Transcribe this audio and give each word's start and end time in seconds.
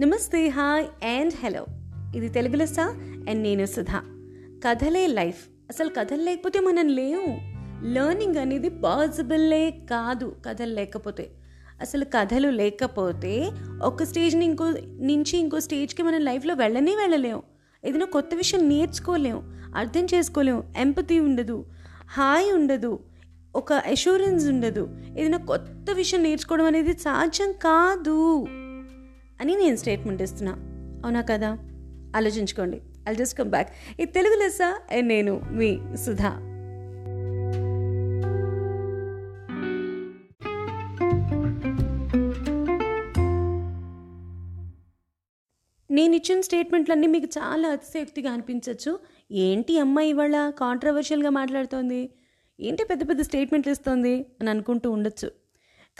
నమస్తే 0.00 0.48
hi 0.48 0.86
and 1.06 1.32
hello. 1.44 1.66
ఇది 2.16 2.28
తెలుగు 2.28 2.56
లెస్స 2.56 2.80
అండ్ 2.80 3.36
నేను 3.36 3.66
సుధా. 3.66 4.02
కథలే 4.66 5.06
లైఫ్. 5.06 5.44
అసలు 5.70 5.88
కథలు 5.88 6.22
లేకపోతే 6.22 6.60
మనం 6.60 6.88
లేవు 6.88 7.26
లర్నింగ్ 7.86 8.36
అనేది 8.36 8.68
పాసిబుల్లే 8.68 9.70
కాదు 9.70 10.36
కథలు 10.46 10.74
లేకపోతే. 10.74 11.30
అసలు 11.80 12.04
కథలు 12.04 12.48
లేకపోతే 12.48 13.50
ఒక 13.82 14.02
స్టేజ్ 14.02 14.36
ఇంకో 14.36 14.64
నుంచి 15.00 15.38
ఇంకో 15.38 15.60
స్టేజ్కి 15.60 16.02
మనం 16.02 16.20
లైఫ్లో 16.20 16.54
వెళ్ళనే 16.54 16.96
వెళ్ళలేము 16.96 17.42
ఏదైనా 17.84 18.06
కొత్త 18.06 18.34
విషయం 18.34 18.68
నేర్చుకోలేము 18.68 19.42
అర్థం 19.76 20.04
చేసుకోలేము 20.04 20.64
ఎంపతి 20.76 21.20
ఉండదు. 21.20 21.64
హాయ్ 22.10 22.52
ఉండదు. 22.52 22.98
ఒక 23.56 23.72
అష్యూరెన్స్ 23.72 24.46
ఉండదు. 24.46 24.88
ఏదైనా 25.18 25.38
కొత్త 25.38 25.90
విషయం 25.92 26.22
నేర్చుకోవడం 26.22 26.64
అనేది 26.64 26.92
సాధ్యం 26.92 27.52
కాదు. 27.52 28.46
అని 29.44 29.56
నేను 29.56 29.76
స్టేట్మెంట్ 29.76 30.22
ఇస్తున్నా. 30.22 30.52
అవునా 31.04 31.20
కదా? 31.20 31.58
ఆలోచించుకోండి. 32.16 32.80
ఐ 33.08 33.14
జస్ట్ 33.14 33.38
కమ్ 33.38 33.50
బ్యాక్ 33.50 33.68
ఈ 34.00 34.04
తెలుగు 34.04 34.34
లెస్స 34.34 34.58
నేను 35.00 35.40
మీ 35.50 35.78
సుధా. 35.96 36.30
నేను 45.90 46.14
ఇచ్చిన 46.14 46.40
స్టేట్మెంట్లన్నీ 46.40 47.06
మీకు 47.06 47.26
చాలా 47.26 47.68
అతిశయోక్తిగా 47.68 48.30
అనిపించవచ్చు 48.30 48.98
ఏంటి 49.32 49.78
అమ్మాయి 49.78 50.10
ఇవాళ 50.10 50.52
కాంట్రవర్షియల్గా 50.58 51.30
మాట్లాడుతోంది? 51.30 52.10
ఏంటి 52.60 52.84
పెద్ద 52.84 53.08
పెద్ద 53.08 53.22
స్టేట్మెంట్లు 53.22 53.72
ఇస్తోంది? 53.72 54.26
అని 54.40 54.50
అనుకుంటూ 54.50 54.90
ఉండొచ్చు. 54.90 55.30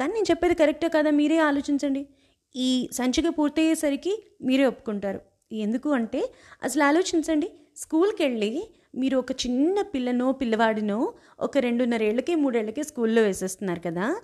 కానీ 0.01 0.13
నేను 0.13 0.31
చెప్పేది 0.31 0.55
కరెక్టే 0.55 0.89
కదా? 0.89 1.11
మీరే 1.11 1.39
ఆలోచించండి. 1.39 2.07
ఈ 2.57 2.89
సంచిక 2.93 3.29
పూర్తయ్యేసరికి 3.39 4.13
మీరే 4.43 4.65
ఒప్పుకుంటారు. 4.65 5.21
ఎందుకు 5.53 5.91
అంటే 5.91 6.21
అసలు 6.63 6.83
ఆలోచించండి. 6.83 7.49
స్కూల్కి 7.77 8.23
వెళ్ళి 8.23 8.75
మీరు 8.95 9.17
ఒక 9.17 9.33
చిన్న 9.33 9.83
పిల్లనో 9.83 10.33
పిల్లవాడినో 10.33 11.13
ఒక 11.41 11.59
రెండున్నరేళ్ళకి 11.59 12.35
మూడేళ్ళకి 12.35 12.83
స్కూల్లో 12.85 13.23
వేసేస్తున్నారు 13.23 13.81
కదా. 13.81 14.17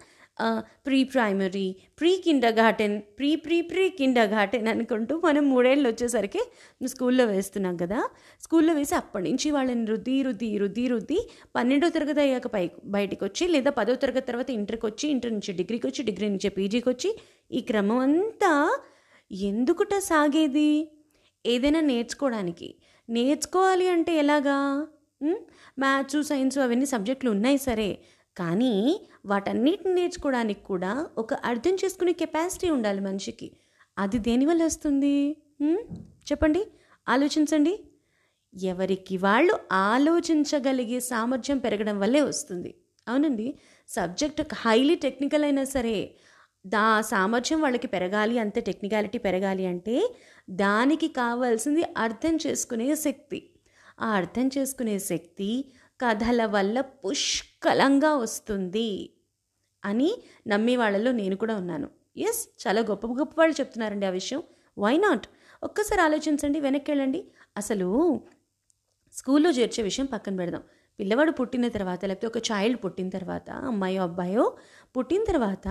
Pre 0.86 1.04
primary 1.04 1.76
pre 1.98 2.10
kindergarten 2.54 3.02
pre 3.18 3.36
pre 3.36 3.60
pre 3.60 3.88
kindergarten 4.30 4.68
అనుకుంటూ 4.68 5.20
మనం 5.24 5.44
మూడేళ్ళు 5.50 5.88
వచ్చేసరికి 5.88 6.42
స్కూల్లో 6.86 7.24
వేస్తున్నాం 7.24 7.76
కదా. 7.76 8.00
స్కూల్లో 8.42 8.74
వేసి 8.74 8.94
అప్పటి 8.94 9.24
నుంచి 9.30 9.50
వాళ్ళని 9.50 9.86
రుద్ది 9.86 10.22
రుద్ది 10.22 10.58
రుద్ది 10.58 10.86
రుద్ది 10.88 11.18
పన్నెండో 11.56 11.88
తరగతి 11.88 12.20
అయ్యాక 12.20 12.46
పై 12.46 12.70
బయటకు 12.84 13.24
వచ్చి 13.24 13.48
లేదా 13.48 13.70
పదో 13.70 13.94
తరగతి 13.94 14.26
తర్వాత 14.26 14.50
ఇంటర్కి 14.50 14.86
వచ్చి 14.86 15.08
ఇంటర్ 15.08 15.32
నుంచి 15.32 15.52
డిగ్రీకి 15.52 15.86
వచ్చి 15.86 16.04
డిగ్రీ 16.04 16.28
నుంచి 16.28 16.48
పీజీకి 16.48 16.88
వచ్చి 16.88 17.10
ఈ 17.52 17.60
క్రమం 17.60 17.98
అంతా 17.98 18.52
ఎందుకుట 19.32 19.94
సాగేది? 19.98 20.70
ఏదైనా 21.46 21.80
నేర్చుకోవడానికి. 21.80 22.74
నేర్చుకోవాలి 23.08 23.88
అంటే 23.88 24.16
ఎలాగా? 24.16 24.86
మ్యాథ్స్ 25.78 26.22
సైన్స్ 26.22 26.58
అవన్నీ 26.58 26.86
సబ్జెక్టులు 26.86 27.30
ఉన్నాయి 27.30 27.58
సరే. 27.58 27.90
కానీ 28.36 29.00
వాటన్నిటిని 29.24 29.94
నేర్చుకోవడానికి 29.94 30.64
కూడా 30.64 31.06
ఒక 31.18 31.34
అర్థం 31.34 31.74
చేసుకునే 31.74 32.12
కెపాసిటీ 32.12 32.70
ఉండాలి 32.70 33.00
మనిషికి. 33.00 33.56
అది 33.98 34.18
దేనివల్ల 34.18 34.64
వస్తుంది? 34.64 35.36
చెప్పండి. 36.32 36.66
ఆలోచించండి. 37.08 37.84
ఎవరికి 38.54 39.16
వాళ్ళు 39.16 39.58
ఆలోచించగలిగే 39.72 41.00
సామర్థ్యం 41.00 41.58
పెరగడం 41.58 42.00
వల్లే 42.00 42.20
వస్తుంది. 42.22 42.74
అవునండి. 43.08 43.58
సబ్జెక్ట్ 43.88 44.54
హైలీ 44.54 44.94
టెక్నికల్ 44.94 45.44
అయినా 45.44 45.64
సరే 45.64 46.14
దా 46.66 47.00
సామర్థ్యం 47.00 47.60
వాళ్ళకి 47.62 47.86
పెరగాలి 47.86 48.38
అంత 48.38 48.58
టెక్నికాలిటీ 48.58 49.18
పెరగాలి 49.18 49.66
అంటే 49.66 50.14
దానికి 50.50 51.08
కావాల్సింది 51.08 51.84
అర్థం 51.96 52.38
చేసుకునే 52.46 52.96
శక్తి. 52.96 53.50
ఆ 54.00 54.08
అర్థం 54.10 54.50
చేసుకునే 54.58 54.98
శక్తి 54.98 55.64
కథల 56.00 56.44
వల్ల 56.46 56.80
పుష్కలంగా 56.80 58.16
వస్తుంది. 58.16 58.90
అని 59.84 60.10
నమ్మే 60.46 60.76
వాళ్ళలో 60.76 61.12
నేను 61.12 61.36
కూడా 61.36 61.56
ఉన్నాను. 61.56 61.88
ఎస్ 62.16 62.48
చాలా 62.62 62.80
గొప్ప 62.80 63.06
గొప్ప 63.06 63.34
వాళ్ళు 63.38 63.54
చెప్తున్నారండి 63.60 64.06
ఆ 64.06 64.10
విషయం. 64.10 64.42
వై 64.78 64.96
నాట్ 64.96 65.26
ఒక్కసారి 65.62 66.00
ఆలోచించండి 66.00 66.60
వెనక్కి 66.60 66.90
వెళ్ళండి 66.90 67.20
అసలు 67.56 67.88
స్కూల్లో 69.14 69.50
చేర్చే 69.50 69.82
విషయం 69.82 70.06
పక్కన 70.06 70.36
పెడదాం. 70.36 70.62
పిల్లవాడు 70.98 71.30
పుట్టిన 71.30 71.68
తర్వాత 71.68 72.04
లేకపోతే 72.04 72.26
ఒక 72.26 72.38
చైల్డ్ 72.50 72.84
పుట్టిన 72.84 73.08
తర్వాత 73.08 73.50
అమ్మాయో 73.50 74.02
అబ్బాయో 74.02 74.44
పుట్టిన 74.96 75.24
తర్వాత 75.24 75.66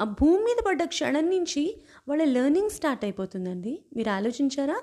ఆ 0.00 0.04
భూమి 0.20 0.40
మీద 0.44 0.60
పడ్డ 0.66 0.82
క్షణం 0.84 1.26
నుంచి 1.30 1.62
వాళ్ళ 2.08 2.24
లెర్నింగ్ 2.24 2.70
స్టార్ట్ 2.70 3.04
అయిపోతుందండి. 3.04 3.84
మీరు 3.96 4.10
ఆలోచించారా? 4.10 4.78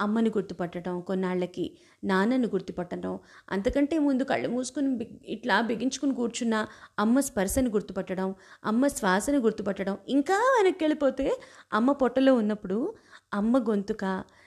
అమ్మని 0.00 0.30
గుర్తుపట్టడం 0.36 0.96
కొన్నాళ్ళకి 1.00 1.66
నాన్నను 2.04 2.48
గుర్తుపట్టడం 2.48 3.14
అంతకంటే 3.52 3.96
ముందు 3.98 4.24
కళ్ళు 4.24 4.48
మూసుకుని 4.48 4.90
ఇట్లా 5.26 5.56
బిగించుకుని 5.60 6.14
కూర్చున్న 6.14 6.56
అమ్మ 6.98 7.20
స్పర్శను 7.20 7.70
గుర్తుపట్టడం 7.70 8.30
అమ్మ 8.64 8.88
శ్వాసను 8.88 9.40
గుర్తుపట్టడం 9.40 9.96
ఇంకా 10.08 10.38
వెనక్కి 10.56 10.82
వెళ్ళిపోతే 10.84 11.28
అమ్మ 11.72 11.92
పొట్టలో 11.92 12.34
ఉన్నప్పుడు 12.34 12.78
అమ్మ 13.32 13.58
గొంతుక 13.66 14.04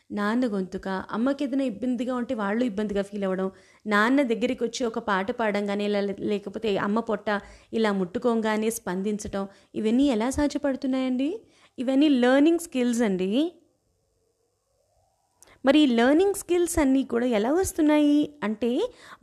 నాన్న 0.09 0.45
గొంతుక 0.45 0.87
అమ్మకి 1.11 1.43
ఏదైనా 1.43 1.63
ఇబ్బందిగా 1.63 2.13
ఉంటే 2.15 2.33
వాళ్ళు 2.33 2.63
ఇబ్బందిగా 2.65 3.01
ఫీల్ 3.01 3.23
అవ్వడం 3.23 3.47
నాన్న 3.85 4.21
దగ్గరికి 4.21 4.63
వచ్చి 4.63 4.81
ఒక 4.85 4.99
పాట 4.99 5.31
పాడంగానే 5.31 5.85
ఇలా 5.85 6.01
లేకపోతే 6.31 6.69
అమ్మ 6.77 6.99
పొట్ట 7.01 7.27
ఇలా 7.73 7.91
ముట్టుకోగానే 7.91 8.69
స్పందించడం 8.69 9.45
ఇవన్నీ 9.75 10.05
ఎలా 10.07 10.29
సాధ్యపడుతున్నాయండి? 10.29 11.29
ఇవన్నీ 11.77 12.09
లెర్నింగ్ 12.23 12.59
స్కిల్స్ 12.59 13.01
అండి. 13.01 13.31
మరి 15.65 15.79
ఈ 15.79 15.85
లెర్నింగ్ 15.85 16.33
స్కిల్స్ 16.33 16.79
అన్నీ 16.79 17.03
కూడా 17.03 17.25
ఎలా 17.25 17.51
వస్తున్నాయి? 17.51 18.29
అంటే 18.43 18.69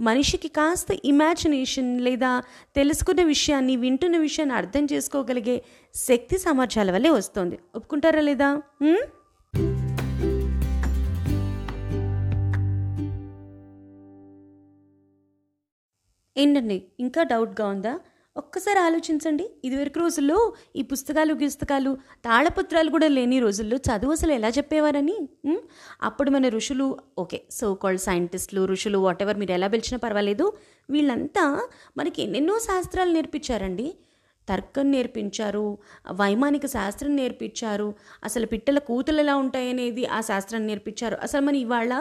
మనిషికి 0.01 0.49
కాస్త 0.49 0.87
ఇమాజినేషన్ 1.05 2.01
లేదా 2.01 2.43
తెలుసుకున్న 2.77 3.23
విషయాన్ని 3.23 3.77
వింటున్న 3.77 4.19
విషయాన్ని 4.19 4.57
అర్థం 4.57 4.87
చేసుకోగలిగే 4.93 5.65
శక్తి 5.95 6.39
సామర్థ్యాల 6.39 6.91
వల్లే 6.91 7.11
వస్తుంది. 7.11 7.59
ఒప్పుకుంటారా 7.75 8.21
లేదా? 8.21 8.51
ఏంటండి? 16.39 16.83
ఇంకా 17.01 17.23
డౌట్గా 17.23 17.67
ఉందా? 17.69 18.01
ఒక్కసారి 18.39 18.79
ఆలోచించండి. 18.79 19.45
ఇదివరకు 19.65 19.99
రోజుల్లో 19.99 20.53
ఈ 20.77 20.83
పుస్తకాలు 20.83 21.35
పుస్తకాలు 21.35 21.93
తాళపత్రాలు 22.25 22.91
కూడా 22.91 23.09
లేని 23.09 23.39
రోజుల్లో 23.41 23.77
చదువు 23.77 24.13
అసలు 24.13 24.33
ఎలా 24.33 24.49
చెప్పేవారని? 24.49 25.17
అప్పుడు 26.03 26.31
మన 26.31 26.49
ఋషులు 26.49 26.87
ఓకే 27.19 27.41
సో 27.51 27.75
కాల్డ్ 27.75 28.01
సైంటిస్టులు 28.01 28.67
ఋషులు 28.67 28.99
వాట్ 28.99 29.23
ఎవర్ 29.23 29.37
మీరు 29.37 29.53
ఎలా 29.53 29.67
పిలిచినా 29.67 29.99
పర్వాలేదు. 29.99 30.53
వీళ్ళంతా 30.91 31.45
మనకి 31.97 32.23
ఎన్నెన్నో 32.23 32.59
శాస్త్రాలు 32.59 33.13
నేర్పించారండి. 33.13 33.89
తర్కం 34.49 34.91
నేర్పించారు 34.91 35.65
వైమానిక 36.11 36.67
శాస్త్రం 36.67 37.17
నేర్పించారు 37.17 37.89
అసలు 38.25 38.47
పిట్టల 38.47 38.79
కూతులు 38.79 39.21
ఎలా 39.21 39.35
ఉంటాయనేది 39.37 40.07
ఆ 40.07 40.21
శాస్త్రం 40.21 40.67
నేర్పించారు. 40.67 41.17
అసలు 41.23 41.41
మన 41.41 41.57
ఇవాళ 41.57 41.93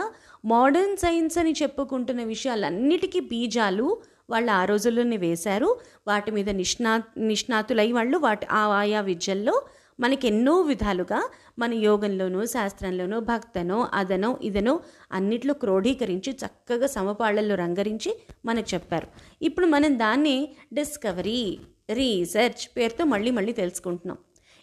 మోడర్న్ 0.46 0.98
సైన్స్ 0.98 1.38
అని 1.38 1.54
చెప్పుకుంటున్న 1.62 2.24
విషయాలన్నిటికీ 2.24 3.19
బీజాలు 3.19 3.88
వాళ్ళు 4.29 4.51
ఆ 4.51 4.65
రోజుల్లోనే 4.65 5.17
వేశారు. 5.17 5.79
వాటి 6.07 6.31
మీద 6.31 6.49
నిష్ణా 6.49 7.03
నిష్ణాతులై 7.17 7.91
వాళ్ళు 7.91 8.17
వాటి 8.17 8.45
ఆ 8.51 8.67
ఆయా 8.67 9.01
విద్యల్లో 9.01 9.61
మనకి 9.99 10.27
ఎన్నో 10.27 10.61
విధాలుగా 10.61 11.29
మన 11.59 11.73
యోగంలోనూ 11.73 12.45
శాస్త్రంలోనూ 12.45 13.19
భక్తనో 13.19 13.88
అదనో 13.93 14.38
ఇదనో 14.41 14.79
అన్నిట్లో 15.11 15.53
క్రోడీకరించి 15.53 16.38
చక్కగా 16.45 16.88
సమపాళ్ళలో 16.88 17.55
రంగరించి 17.55 18.19
మనకు 18.45 18.74
చెప్పారు. 18.74 19.07
ఇప్పుడు 19.41 19.65
మనం 19.65 20.00
దాన్ని 20.00 20.56
డిస్కవరీ 20.73 21.59
రీసెర్చ్ 21.89 22.77
పేరుతో 22.77 23.06
మళ్ళీ 23.06 23.31
మళ్ళీ 23.31 23.53
తెలుసుకుంటున్నాం. 23.53 24.18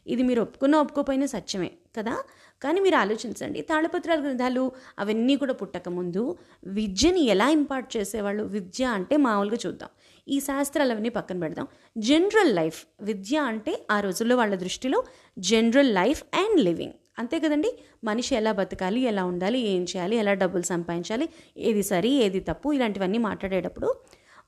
ఇది 0.07 0.23
మీరు 0.23 0.41
ఒప్పుకున్నా 0.43 0.81
ఒప్పుకోపోయినా 0.81 1.27
సత్యమే. 1.27 1.71
కదా? 1.97 2.23
కానీ 2.63 2.81
మీరు 2.81 2.97
ఆలోచించండి. 2.97 3.61
తాళపత్రాల 3.61 4.21
గ్రంథాలు 4.21 4.73
అవన్నీ 4.99 5.37
కూడా 5.37 5.53
పుట్టకముందు 5.53 6.37
విద్యని 6.65 7.21
ఎలా 7.21 7.49
ఇంపార్ట్ 7.49 7.97
చేసేవాళ్ళు? 7.97 8.43
విద్య 8.43 8.85
అంటే 8.85 9.17
మామూలుగా 9.17 9.59
చూద్దాం. 9.67 9.89
ఈ 10.29 10.41
శాస్త్రాలు 10.41 10.93
అవన్నీ 10.93 11.09
పక్కన 11.09 11.41
పెడదాం. 11.41 11.67
జనరల్ 11.99 12.57
లైఫ్ 12.57 12.85
విద్య 13.01 13.39
అంటే 13.39 13.87
ఆ 13.91 14.01
రోజుల్లో 14.01 14.37
వాళ్ళ 14.37 14.55
దృష్టిలో 14.55 15.05
జనరల్ 15.39 15.95
లైఫ్ 15.95 16.25
అండ్ 16.35 16.61
లివింగ్. 16.61 16.93
అంతే 17.19 17.39
కదండి? 17.39 17.79
మనిషి 18.05 18.35
ఎలా 18.35 18.53
బతకాలి 18.53 19.01
ఎలా 19.01 19.25
ఉండాలి 19.25 19.59
ఏం 19.59 19.83
చేయాలి 19.83 20.17
ఎలా 20.17 20.35
డబ్బులు 20.35 20.63
సంపాదించాలి 20.63 21.29
ఏది 21.57 21.83
సరి 21.83 22.09
ఏది 22.09 22.41
తప్పు 22.41 22.73
ఇలాంటివన్నీ 22.73 23.19
మాట్లాడేటప్పుడు 23.19 23.95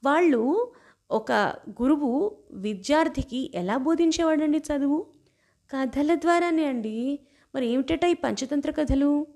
వాళ్ళు 0.05 0.73
ఒక 1.11 1.33
గురువు 1.83 2.37
విద్యార్థికి 2.51 3.53
ఎలా 3.55 3.77
బోధించేవాడండి 3.77 4.59
చదువు? 4.59 5.07
కథల 5.77 6.15
ద్వారానే 6.15 6.65
అండి. 6.65 7.19
మరి 7.57 7.67
ఏమిటట 7.67 8.05
ఈ 8.05 8.15
పంచతంత్ర 8.15 8.71
కథలు? 8.71 9.27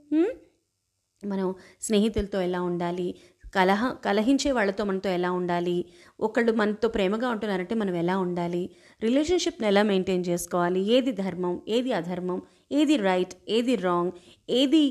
మనం 1.23 1.55
స్నేహితులతో 1.81 2.41
ఎలా 2.41 2.63
ఉండాలి? 2.63 3.15
కలహ 3.55 3.93
కలహించే 4.05 4.53
వాళ్ళతో 4.53 4.85
మనతో 4.85 5.11
ఎలా 5.11 5.31
ఉండాలి? 5.33 5.77
ఒకళ్ళు 6.21 6.53
మనతో 6.53 6.89
ప్రేమగా 6.89 7.29
ఉంటున్నారంటే 7.29 7.75
మనం 7.75 7.95
ఎలా 7.95 8.19
ఉండాలి? 8.19 8.71
రిలేషన్షిప్ని 9.03 9.69
ఎలా 9.69 9.83
మెయింటైన్ 9.83 10.25
చేసుకోవాలి? 10.29 10.81
ఏది 10.93 11.13
ధర్మం? 11.13 11.63
ఏది 11.69 11.93
అధర్మం? 11.93 12.43
ఏది 12.73 12.97
రైట్? 12.97 13.35
ఏది 13.49 13.77
రాంగ్? 13.77 14.13
ఏది 14.51 14.85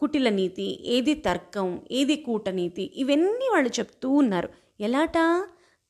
కుటిల 0.00 0.28
నీతి? 0.28 0.68
ఏది 0.86 1.14
తర్కం? 1.14 1.80
ఏది 1.92 2.16
కూటనీతి? 2.16 2.92
ఇవన్నీ 2.96 3.48
వాళ్ళు 3.52 3.72
చెప్తూ 3.78 4.10
ఉన్నారు. 4.10 4.48
ఎలాట? 4.80 5.18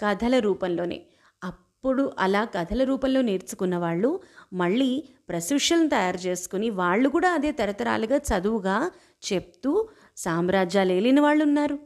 కథల 0.01 0.39
రూపంలోనే. 0.39 1.01
అప్పుడు 1.45 2.13
అలా 2.19 2.45
కథల 2.45 2.85
రూపంలో 2.85 3.21
నేర్చుకున్న 3.21 3.77
వాళ్ళు 3.77 4.21
మళ్ళీ 4.53 5.05
ప్రశిష్యులను 5.29 5.89
తయారు 5.89 6.19
చేసుకుని 6.27 6.71
వాళ్ళు 6.71 7.09
కూడా 7.09 7.33
అదే 7.33 7.53
తరతరాలుగా 7.53 8.17
చదువుగా 8.17 8.91
చెప్తూ 9.33 9.89
సామ్రాజ్యాలు 10.17 10.93
ఏలిన 10.93 11.21
వాళ్ళు 11.21 11.45
ఉన్నారు. 11.45 11.79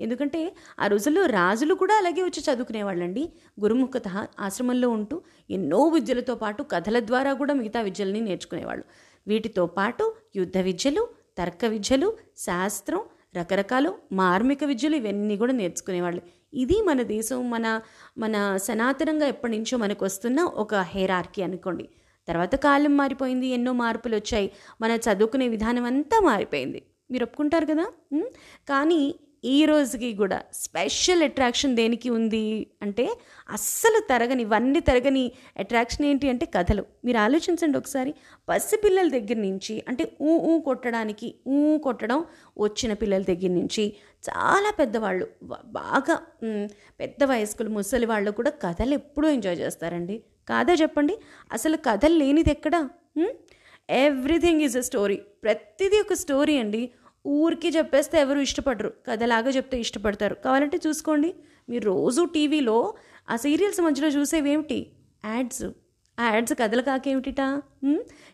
ఎందుకంటే 0.00 0.56
ఆ 0.80 0.86
రోజుల్లో 0.86 1.26
రాజులు 1.26 1.74
కూడా 1.74 1.94
అలాగే 1.98 2.22
వచ్చి 2.22 2.54
చదువుకునేవాళ్ళండి 2.54 3.32
గురుముఖత 3.60 4.26
ఆశ్రమంలో 4.40 4.88
ఉంటూ 4.90 5.22
ఎన్నో 5.50 5.88
విద్యలతో 5.88 6.34
పాటు 6.34 6.62
కథల 6.62 7.00
ద్వారా 7.00 7.32
కూడా 7.32 7.54
మిగతా 7.54 7.80
విద్యల్ని 7.80 8.20
నేర్చుకునేవాళ్ళు. 8.20 8.84
వీటితో 9.26 9.66
పాటు 9.66 10.14
యుద్ధ 10.36 10.58
విద్యలు 10.58 11.08
తర్క 11.38 11.64
విద్యలు 11.64 12.18
శాస్త్రం 12.36 13.00
రకరకాలు 13.36 13.94
మార్మిక 14.12 14.64
విద్యలు 14.64 14.96
ఇవన్నీ 14.96 15.36
కూడా 15.36 15.52
నేర్చుకునేవాళ్ళు. 15.52 16.22
ఇది 16.56 16.76
మన 16.88 17.00
దేశం 17.14 17.40
మన 17.50 17.66
మన 18.18 18.34
సనాతనంగా 18.66 19.26
ఎప్పటి 19.26 19.52
నుంచో 19.56 19.76
మనకు 19.78 20.02
వస్తున్న 20.04 20.40
ఒక 20.62 20.74
హెరార్కీ 20.94 21.42
అనుకోండి. 21.42 21.86
తర్వాత 22.28 22.54
కాలం 22.66 22.92
మారిపోయింది 22.96 23.48
ఎన్నో 23.56 23.72
మార్పులు 23.82 24.16
వచ్చాయి 24.16 24.48
మన 24.80 24.92
చదువుకునే 25.06 25.46
విధానం 25.48 25.84
అంతా 25.84 26.18
మారిపోయింది. 26.24 26.80
మీరు 27.10 27.24
ఒప్పుకుంటారు 27.24 27.66
కదా 27.72 27.86
కానీ 28.68 29.00
ఈ 29.46 29.64
రోజుకి 29.64 30.08
కూడా 30.14 30.38
స్పెషల్ 30.52 31.22
అట్రాక్షన్ 31.22 31.76
దేనికి 31.76 32.08
ఉంది 32.10 32.42
అంటే 32.82 33.04
అస్సలు 33.50 34.00
తరగని 34.10 34.42
ఇవన్నీ 34.42 34.80
తరగని 34.80 35.24
అట్రాక్షన్ 35.58 36.06
ఏంటి 36.06 36.28
అంటే 36.28 36.46
కథలు. 36.46 36.84
మీరు 37.04 37.18
ఆలోచించండి 37.18 37.78
ఒకసారి. 37.78 38.14
పసిపిల్లల 38.48 39.08
దగ్గర 39.08 39.38
నుంచి 39.38 39.74
అంటే 39.88 40.04
ఊ 40.22 40.32
ఊ 40.50 40.52
కొట్టడానికి 40.60 41.28
ఊ 41.48 41.78
కొట్టడం 41.78 42.24
వచ్చిన 42.58 42.92
పిల్లల 42.92 43.22
దగ్గర 43.22 43.50
నుంచి 43.50 43.84
చాలా 44.28 44.72
పెద్దవాళ్ళు 44.78 45.26
బాగా 45.78 46.16
పెద్ద 47.00 47.24
వయస్కులు 47.24 47.70
ముసలి 47.70 48.06
వాళ్ళు 48.06 48.30
కూడా 48.30 48.50
కథలు 48.50 48.94
ఎప్పుడూ 48.94 49.28
ఎంజాయ్ 49.28 49.58
చేస్తారండి. 49.60 50.16
కాదా 50.48 50.72
చెప్పండి? 50.72 51.14
అసలు 51.52 51.76
కథలు 51.76 52.14
లేనిది 52.14 52.50
ఎక్కడ? 52.50 52.88
Everything 53.90 54.60
is 54.60 54.76
a 54.76 54.80
story. 54.80 55.16
ప్రతిదీ 55.42 55.98
ఒక 56.00 56.12
స్టోరీ 56.12 56.54
అండి. 56.58 56.82
ఊరికి 57.26 57.68
చెప్పేస్తే 57.68 58.20
ఎవరు 58.20 58.38
ఇష్టపడరు. 58.38 58.92
కథలాగా 59.08 59.50
చెప్తే 59.50 59.80
ఇష్టపడతారు. 59.80 60.34
కావాలంటే 60.34 60.78
చూసుకోండి. 60.86 61.34
మీరు 61.68 61.84
రోజు 61.84 62.24
టీవీలో 62.24 62.94
ఆ 63.30 63.36
సీరియల్స్ 63.36 63.80
మధ్యలో 63.80 64.08
చూసేవేమిటి? 64.08 64.86
యాడ్స్. 65.24 65.62
ఆ 66.20 66.32
యాడ్స్ 66.32 66.52
కథలు 66.52 66.82
కాకేమిటిటా? 66.82 67.62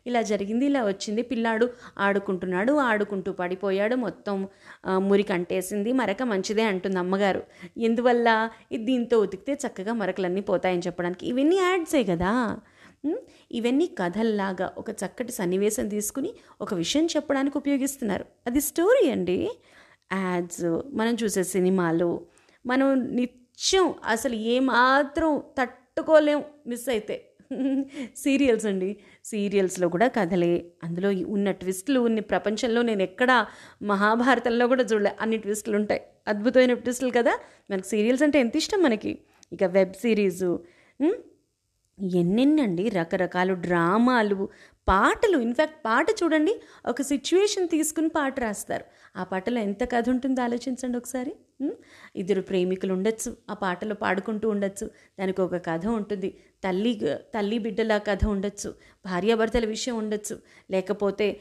ఇలా 0.07 0.23
జరిగింది 0.23 0.67
ఇలా 0.67 0.85
వచ్చింది. 0.85 1.23
పిల్లాడు 1.23 1.71
ఆడుకుంటున్నాడు 1.99 2.73
ఆడుకుంటూ 2.73 3.33
పడిపోయాడు. 3.33 3.95
మొత్తం 3.97 4.49
ఆ, 4.87 4.99
మురికి 4.99 5.33
అంటేసింది 5.33 5.93
మరక 5.93 6.23
మంచిదే 6.23 6.63
అంటుంది 6.63 6.99
అమ్మగారు. 6.99 7.43
ఎందువల్ల? 7.79 8.51
దీంతో 8.77 9.19
ఉతికితే 9.19 9.53
చక్కగా 9.53 9.93
మరకలన్నీ 9.93 10.41
పోతాయని 10.41 10.83
చెప్పడానికి. 10.87 11.27
ఇవన్నీ 11.27 11.57
యాడ్సే 11.57 12.05
కదా? 12.05 12.59
ఇవన్నీ 13.53 13.87
కథల్లాగా 13.87 14.73
ఒక 14.79 14.91
చక్కటి 14.91 15.33
సన్నివేశం 15.33 15.89
తీసుకుని 15.89 16.35
ఒక 16.61 16.75
విషయం 16.75 17.07
చెప్పడానికి 17.07 17.59
ఉపయోగిస్తున్నారు. 17.59 18.25
అది 18.47 18.61
స్టోరీ 18.61 19.11
అండి. 19.11 19.51
యాడ్స్ 20.13 20.81
మనం 20.95 21.15
చూసే 21.15 21.43
సినిమాలు 21.45 22.27
మనం 22.67 23.15
నిత్యం 23.17 23.95
అసలు 24.09 24.35
ఏమాత్రం 24.35 25.43
తట్టుకోలేం 25.61 26.45
మిస్ 26.67 26.89
అయితే. 26.89 27.29
సీరియల్స్ 28.17 28.67
అండి. 28.67 28.97
సీరియల్స్లో 29.25 29.89
కూడా 29.89 30.09
కథలే. 30.09 30.65
అందులో 30.85 31.09
ఉన్న 31.33 31.51
ట్విస్టులు 31.51 32.01
ఉన్న 32.01 32.21
ప్రపంచంలో 32.21 32.83
నేను 32.83 33.03
ఎక్కడ 33.03 33.47
మహాభారతంలో 33.83 34.67
కూడా 34.67 34.83
చూడలే. 34.83 35.13
అన్ని 35.21 35.37
ట్విస్టులు 35.37 35.77
ఉంటాయి. 35.77 36.01
అద్భుతమైన 36.29 36.75
ట్విస్టులు 36.75 37.13
కదా. 37.17 37.39
మనకి 37.71 37.89
సీరియల్స్ 37.89 38.23
అంటే 38.23 38.41
ఎంత 38.41 38.57
ఇష్టం 38.57 38.83
మనకి? 38.83 39.19
ఇక 39.53 39.65
వెబ్ 39.65 39.93
సిరీసు 39.93 40.65
ఎన్నెన్నండి 42.01 42.89
రకరకాల 42.89 43.53
డ్రామాలు 43.53 44.49
పాటలు. 44.89 45.39
ఇన్ఫ్యాక్ట్ 45.39 45.77
పాట 45.85 46.07
చూడండి 46.23 46.61
ఒక 46.89 47.03
సిచ్యువేషన్ 47.03 47.69
తీసుకుని 47.69 48.09
పాట 48.09 48.41
రాస్తారు. 48.41 48.85
ఆ 49.17 49.25
పాటలో 49.25 49.61
ఎంత 49.61 49.93
కథ 49.93 50.11
ఉంటుందో 50.11 50.43
ఆలోచించండి 50.43 50.99
ఒకసారి. 50.99 51.33
ఇద్దరు 52.17 52.41
ప్రేమికులు 52.41 52.93
ఉండొచ్చు 52.93 53.37
ఆ 53.51 53.55
పాటలో 53.55 53.95
పాడుకుంటూ 53.95 54.49
ఉండొచ్చు. 54.49 54.91
దానికి 55.21 55.41
ఒక 55.41 55.57
కథ 55.57 55.87
ఉంటుంది. 55.87 56.39
తల్లి 56.65 57.01
తల్లి 57.35 57.59
బిడ్డల 57.59 57.99
కథ 57.99 58.25
ఉండొచ్చు 58.25 58.75
భార్యాభర్తల 59.07 59.67
విషయం 59.67 59.99
ఉండొచ్చు. 59.99 60.39
లేకపోతే 60.71 61.41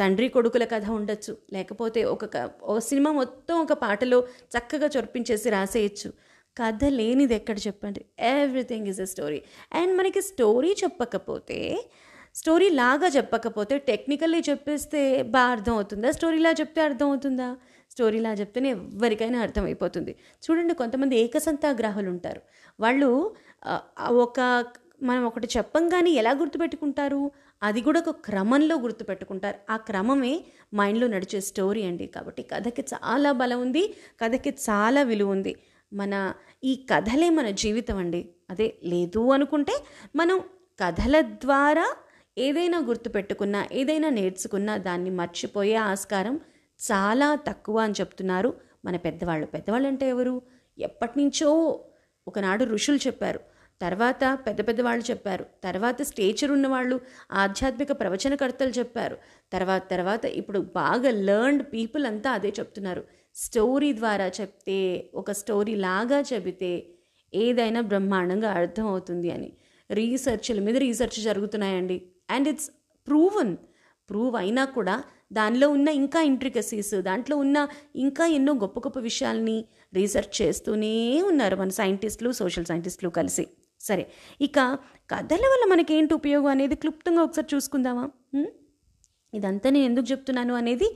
తండ్రి 0.00 0.28
కొడుకుల 0.28 0.64
కథ 0.64 0.88
ఉండొచ్చు. 0.88 1.36
లేకపోతే 1.52 2.04
ఒక 2.04 2.24
క- 2.24 2.50
ఒక 2.62 2.78
సినిమా 2.78 3.12
మొత్తం 3.12 3.60
ఒక 3.60 3.72
పాటలో 3.72 4.28
చక్కగా 4.58 4.90
చొప్పించేసి 4.96 5.50
రాసేయచ్చు. 5.50 6.12
కథ 6.56 6.84
లేనిది 6.98 7.34
ఎక్కడ 7.34 7.58
చెప్పండి? 7.66 8.00
Everything 8.34 8.86
is 8.92 9.00
a 9.00 9.08
story 9.12 9.40
and 9.72 9.92
మనకి 9.98 10.20
స్టోరీ 10.30 10.70
చెప్పకపోతే 10.82 11.58
స్టోరీ 12.34 12.68
లాగా 12.80 13.08
చెప్పకపోతే 13.16 13.74
టెక్నికల్లీ 13.88 14.40
చెప్పేస్తే 14.48 15.00
బాగా 15.34 15.50
అర్థం 15.56 15.74
అవుతుందా 15.74 16.08
స్టోరీలా 16.16 16.50
చెప్తే 16.60 16.80
అర్థం 16.80 17.06
అవుతుందా 17.10 17.48
స్టోరీలా 17.90 18.30
చెప్తేనే 18.32 18.70
ఎవరికైనా 18.70 19.38
అర్థమైపోతుంది. 19.40 20.12
చూడండి 20.44 20.74
కొంతమంది 20.74 21.14
ఏకసంతాగ్రాహులు 21.24 22.08
ఉంటారు. 22.14 22.40
వాళ్ళు 22.80 23.10
ఒక 24.26 24.40
మనం 25.02 25.22
ఒకటి 25.24 25.48
చెప్పంగానే 25.56 26.10
ఎలా 26.20 26.32
గుర్తుపెట్టుకుంటారు? 26.40 27.22
అది 27.62 27.80
కూడా 27.80 27.98
ఒక 28.04 28.12
క్రమంలో 28.26 28.76
గుర్తుపెట్టుకుంటారు. 28.84 29.58
ఆ 29.70 29.76
క్రమమే 29.88 30.34
మైండ్లో 30.74 31.06
నడిచే 31.06 31.40
స్టోరీ 31.50 31.82
అండి. 31.82 32.06
కాబట్టి 32.16 32.42
కథకి 32.52 32.82
చాలా 32.94 33.32
బలం 33.40 33.60
ఉంది 33.66 33.82
కథకి 34.22 34.52
చాలా 34.68 35.02
విలువ 35.02 35.36
ఉంది. 35.36 35.52
మన 35.92 36.34
ఈ 36.64 36.86
కథలే 36.94 37.30
మన 37.30 37.50
జీవితం 37.50 37.96
అండి. 37.96 38.28
అదే 38.50 38.74
లేదు 38.84 39.30
అనుకుంటే 39.30 39.84
మనం 40.16 40.40
కథల 40.80 41.20
ద్వారా 41.20 41.96
ఏదైనా 42.38 42.78
గుర్తుపెట్టుకున్నా 42.78 43.68
ఏదైనా 43.72 44.08
నేర్చుకున్నా 44.08 44.76
దాన్ని 44.76 45.10
మర్చిపోయే 45.10 45.74
ఆస్కారం 45.74 46.36
చాలా 46.82 47.34
తక్కువ 47.34 47.78
అని 47.78 47.94
చెప్తున్నారు 48.00 48.54
మన 48.84 48.96
పెద్దవాళ్ళు. 48.96 49.46
పెద్దవాళ్ళు 49.46 49.88
అంటే 49.88 50.08
ఎవరు? 50.08 50.42
ఎప్పటి 50.78 51.12
నుంచో 51.18 51.80
ఒకనాడు 52.28 52.64
ఋషులు 52.64 52.96
చెప్పారు. 52.96 53.40
తర్వాత 53.82 54.38
పెద్ద 54.46 54.68
పెద్దవాళ్ళు 54.68 55.10
చెప్పారు. 55.10 55.46
తర్వాత 55.64 56.02
స్టేచర్ 56.02 56.52
ఉన్నవాళ్ళు 56.52 57.00
ఆధ్యాత్మిక 57.32 57.92
ప్రవచనకర్తలు 57.92 58.70
చెప్పారు. 58.70 59.18
తర్వాత 59.52 59.90
తర్వాత 59.90 60.24
ఇప్పుడు 60.24 60.58
బాగా 60.58 61.10
లర్న్డ్ 61.10 61.62
పీపుల్ 61.62 62.06
అంతా 62.06 62.30
అదే 62.30 62.48
చెప్తున్నారు. 62.48 63.04
స్టోరీ 63.36 63.92
ద్వారా 63.92 64.26
చెప్తే 64.40 65.10
ఒక 65.14 65.30
స్టోరీ 65.32 65.74
లాగా 65.74 66.20
చెబితే 66.20 66.88
ఏదైనా 67.34 67.80
బ్రహ్మాండంగా 67.80 68.50
అర్థమవుతుంది 68.50 69.30
అని. 69.30 69.52
రీసెర్చ్ల 69.90 70.60
మీద 70.60 70.76
రీసెర్చ్ 70.76 71.18
జరుగుతున్నాయండి. 71.22 71.96
And 72.30 72.48
it's 72.48 72.70
proven. 73.08 73.56
ప్రూవ్ 74.10 74.36
అయినా 74.36 74.64
కూడా 74.64 75.04
దానిలో 75.32 75.68
ఉన్న 75.68 75.88
ఇంకా 75.88 76.20
ఇంట్రికసీస్ 76.22 76.94
దాంట్లో 76.94 77.36
ఉన్న 77.36 77.68
ఇంకా 77.96 78.26
ఎన్నో 78.26 78.52
గొప్ప 78.52 78.78
గొప్ప 78.80 78.98
విషయాల్ని 78.98 79.64
రీసెర్చ్ 79.94 80.42
చేస్తూనే 80.42 81.22
ఉన్నారు 81.22 81.56
మన 81.56 81.68
సైంటిస్టులు 81.68 82.32
సోషల్ 82.32 82.64
సైంటిస్టులు 82.64 83.10
కలిసి. 83.10 83.46
సరే 83.80 84.04
ఇక 84.40 84.58
కథల 85.10 85.44
వల్ల 85.52 85.72
మనకేంటి 85.72 86.14
ఉపయోగం 86.14 86.46
అనేది 86.46 86.74
క్లుప్తంగా 86.74 87.22
ఒకసారి 87.22 87.56
చూసుకుందామా? 87.56 88.10
ఇదంతా 89.34 89.70
నేను 89.70 89.84
ఎందుకు 89.84 90.06
చెప్తున్నాను 90.12 90.54
అనేది 90.54 90.88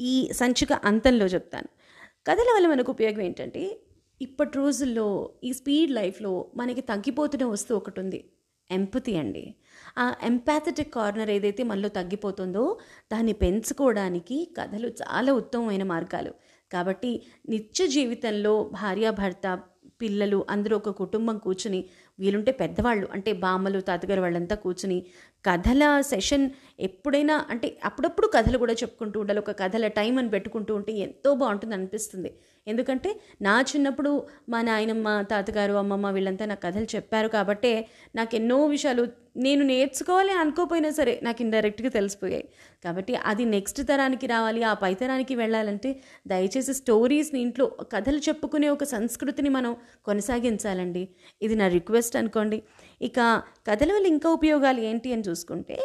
ఈ 0.00 0.28
సంచిక 0.32 0.72
అంతంలో 0.72 1.26
చెప్తాను. 1.26 1.81
కథల 2.26 2.46
వల్ల 2.56 2.66
మనకు 2.66 2.92
ఉపయోగం 2.92 3.20
ఏంటంటే 3.20 3.80
ఇప్పటి 4.22 4.56
రోజుల్లో 4.56 5.30
ఈ 5.44 5.52
స్పీడ్ 5.52 5.90
లైఫ్లో 5.90 6.50
మనకి 6.56 6.80
తగ్గిపోతున్న 6.80 7.44
వస్తువు 7.44 7.76
ఒకటి 7.76 8.00
ఉంది. 8.00 8.30
ఎంపతి 8.70 9.16
అండి. 9.16 9.54
ఆ 9.98 10.14
ఎంపాథటిక్ 10.22 10.94
కార్నర్ 10.94 11.30
ఏదైతే 11.30 11.62
మనలో 11.62 11.88
తగ్గిపోతుందో 11.88 12.78
దాన్ని 13.12 13.32
పెంచుకోవడానికి 13.32 14.54
కథలు 14.58 14.88
చాలా 14.88 15.32
ఉత్తమమైన 15.32 15.82
మార్గాలు. 15.82 16.34
కాబట్టి 16.72 17.22
నిత్య 17.48 17.86
జీవితంలో 17.86 18.70
భార్యాభర్త 18.72 19.60
పిల్లలు 20.02 20.46
అందరూ 20.50 20.76
ఒక 20.76 20.90
కుటుంబం 20.90 21.38
కూర్చుని 21.38 21.84
వీలుంటే 22.18 22.52
పెద్దవాళ్ళు 22.52 23.06
అంటే 23.12 23.32
బామ్మలు 23.32 23.80
తాతగారు 23.80 24.20
వాళ్ళంతా 24.20 24.56
కూర్చుని 24.56 24.98
కథల 25.44 26.00
సెషన్ 26.00 26.50
ఎప్పుడైనా 26.80 27.46
అంటే 27.50 27.78
అప్పుడప్పుడు 27.84 28.26
కథలు 28.26 28.58
కూడా 28.58 28.72
చెప్పుకుంటూ 28.72 29.20
ఉండాలి. 29.20 29.40
ఒక 29.40 29.52
కథల 29.62 29.86
టైం 29.88 30.18
అని 30.18 30.30
పెట్టుకుంటూ 30.30 30.74
ఉంటే 30.74 30.92
ఎంతో 30.92 31.34
బాగుంటుంది 31.34 31.74
అనిపిస్తుంది. 31.74 32.30
ఎందుకంటే 32.66 33.20
నా 33.42 33.60
చిన్నప్పుడు 33.60 34.26
మా 34.48 34.62
నాయనమ్మ 34.62 35.22
తాతగారు 35.22 35.72
అమ్మమ్మ 35.72 36.10
వీళ్ళంతా 36.10 36.44
నాకు 36.46 36.62
కథలు 36.62 36.84
చెప్పారు 36.84 37.28
కాబట్టే 37.28 37.88
నాకు 38.16 38.34
ఎన్నో 38.34 38.66
విషయాలు 38.66 39.08
నేను 39.36 39.64
నేర్చుకోవాలి 39.64 40.32
అనుకోపోయినా 40.32 40.90
సరే 40.90 41.20
నాకు 41.22 41.42
ఇండైరెక్ట్గా 41.42 41.88
తెలిసిపోయాయి. 41.88 42.48
కాబట్టి 42.84 43.14
అది 43.14 43.44
నెక్స్ట్ 43.44 43.88
తరానికి 43.88 44.26
రావాలి 44.26 44.62
ఆ 44.62 44.74
పై 44.74 44.94
తరానికి 44.94 45.34
వెళ్ళాలంటే 45.34 46.02
దయచేసి 46.26 46.74
స్టోరీస్ని 46.74 47.40
ఇంట్లో 47.40 47.66
కథలు 47.92 48.18
చెప్పుకునే 48.18 48.68
ఒక 48.68 48.84
సంస్కృతిని 48.84 49.48
మనం 49.48 49.76
కొనసాగించాలండి. 50.04 51.08
ఇది 51.42 51.54
నా 51.54 51.68
రిక్వెస్ట్ 51.68 52.16
అనుకోండి. 52.16 52.62
ఇక 53.02 53.42
కథల 53.66 53.92
వల్ల 53.92 54.06
ఇంకా 54.06 54.30
ఉపయోగాలు 54.30 54.80
ఏంటి 54.80 55.12
అని 55.12 55.22
చూసుకుంటే 55.28 55.78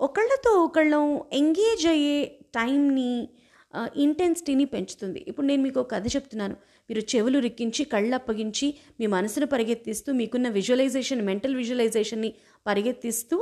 ఒకళ్ళతో 0.00 0.50
ఒకళ్ళం 0.64 1.20
ఎంగేజ్ 1.32 1.86
అయ్యే 1.86 2.38
టైంని 2.54 3.28
ఇంటెన్సిటీని 4.02 4.66
పెంచుతుంది. 4.66 5.20
ఇప్పుడు 5.28 5.46
నేను 5.46 5.62
మీకు 5.62 5.78
ఒక 5.80 5.90
కథ 5.94 6.06
చెప్తున్నాను. 6.14 6.56
మీరు 6.90 7.02
చెవులు 7.12 7.38
రిక్కించి 7.38 7.82
కళ్ళు 7.92 8.14
అప్పగించి 8.14 8.66
మీ 9.00 9.06
మనసును 9.08 9.46
పరిగెత్తిస్తూ 9.46 10.10
మీకున్న 10.14 10.48
విజువలైజేషన్ 10.56 11.22
మెంటల్ 11.24 11.56
విజువలైజేషన్ని 11.56 12.30
పరిగెత్తిస్తూ 12.66 13.38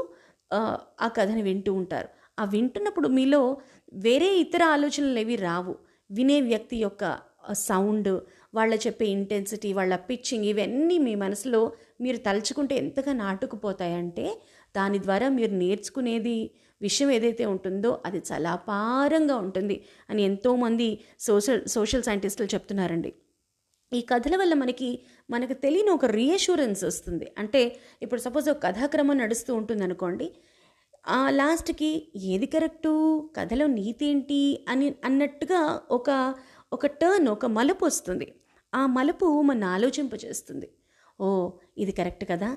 ఆ, 0.51 0.61
ఆ 1.01 1.09
కథని 1.17 1.43
వింటూ 1.43 1.73
ఉంటారు. 1.75 2.09
ఆ 2.39 2.45
వింటున్నప్పుడు 2.47 3.09
మీలో 3.11 3.41
వేరే 4.01 4.29
ఇతర 4.41 4.63
ఆలోచనలు 4.73 5.19
ఏవి 5.19 5.37
రావు. 5.45 5.75
వినే 6.11 6.39
వ్యక్తి 6.49 6.77
యొక్క 6.79 7.05
సౌండ్ 7.63 8.09
వాళ్ళ 8.55 8.73
చెప్పే 8.85 9.07
ఇంటెన్సిటీ 9.11 9.71
వాళ్ళ 9.73 9.95
పిచ్చింగ్ 10.09 10.47
ఇవన్నీ 10.47 10.97
మీ 10.99 11.15
మనసులో 11.17 11.61
మీరు 12.01 12.19
తలుచుకుంటే 12.27 12.75
ఎంతగా 12.77 13.13
నాటుకుపోతాయంటే 13.21 14.27
దాని 14.75 14.99
ద్వారా 15.01 15.29
మీరు 15.37 15.53
నేర్చుకునేది 15.57 16.37
విషయం 16.83 17.11
ఏదైతే 17.11 17.47
ఉంటుందో 17.47 18.03
అది 18.07 18.23
చాలా 18.33 18.53
అపారంగా 18.53 19.37
ఉంటుంది 19.37 19.77
అని 20.11 20.23
ఎంతోమంది 20.23 20.89
సోషల్ 21.19 21.69
సోషల్ 21.69 22.03
సైంటిస్టులు 22.03 22.49
చెప్తున్నారండి. 22.55 23.13
ఈ 23.93 24.01
కథల 24.01 24.37
వల్ల 24.37 24.55
మనకి 24.55 24.89
మనకు 25.31 25.53
తెలియని 25.53 25.91
ఒక 25.91 26.05
రీఅష్యూరెన్స్ 26.05 26.85
వస్తుంది. 26.85 27.27
అంటే 27.39 27.77
ఇప్పుడు 28.03 28.21
సపోజ్ 28.21 28.51
ఒక 28.51 28.63
కథాక్రమం 28.63 29.19
నడుస్తూ 29.19 29.55
ఉంటుంది 29.55 29.85
అనుకోండి 29.85 30.33
ఆ 31.09 31.31
లాస్ట్కి 31.31 32.13
ఏది 32.17 32.47
కరెక్టు 32.47 32.93
కథలో 33.37 33.67
నీతి 33.67 34.07
ఏంటి 34.07 34.67
అని 34.69 34.95
అన్నట్టుగా 35.05 35.81
ఒక 35.91 36.35
ఒక 36.73 36.87
టర్న్ 36.87 37.29
ఒక 37.29 37.47
మలుపు 37.47 37.85
వస్తుంది. 37.85 38.35
ఆ 38.75 38.87
మలుపు 38.87 39.43
మన 39.43 39.65
ఆలోచింపజేస్తుంది. 39.65 40.69
ఓ 41.21 41.51
ఇది 41.79 41.93
కరెక్ట్ 41.93 42.25
కదా 42.31 42.57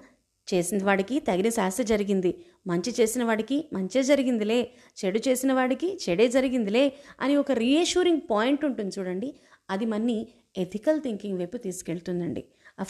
చేసిన 0.54 0.84
వాడికి 0.84 1.20
తగిన 1.20 1.50
శాస్త్ర 1.50 1.84
జరిగింది. 1.84 2.32
మంచి 2.68 2.92
చేసిన 3.00 3.24
వాడికి 3.24 3.58
మంచే 3.74 4.04
జరిగిందిలే. 4.04 4.60
చెడు 5.00 5.20
చేసిన 5.28 5.54
వాడికి 5.54 5.90
చెడే 6.04 6.28
జరిగిందిలే 6.28 6.86
అని 7.22 7.36
ఒక 7.36 7.52
రీఎష్యూరింగ్ 7.64 8.22
పాయింట్ 8.32 8.66
ఉంటుంది 8.66 8.94
చూడండి. 9.00 9.30
అది 9.70 9.86
మన్ని 9.86 10.28
ఎథికల్ 10.58 11.00
థింకింగ్ 11.02 11.40
వైపు 11.40 11.58
తీసుకెళ్తుందండి. 11.58 12.44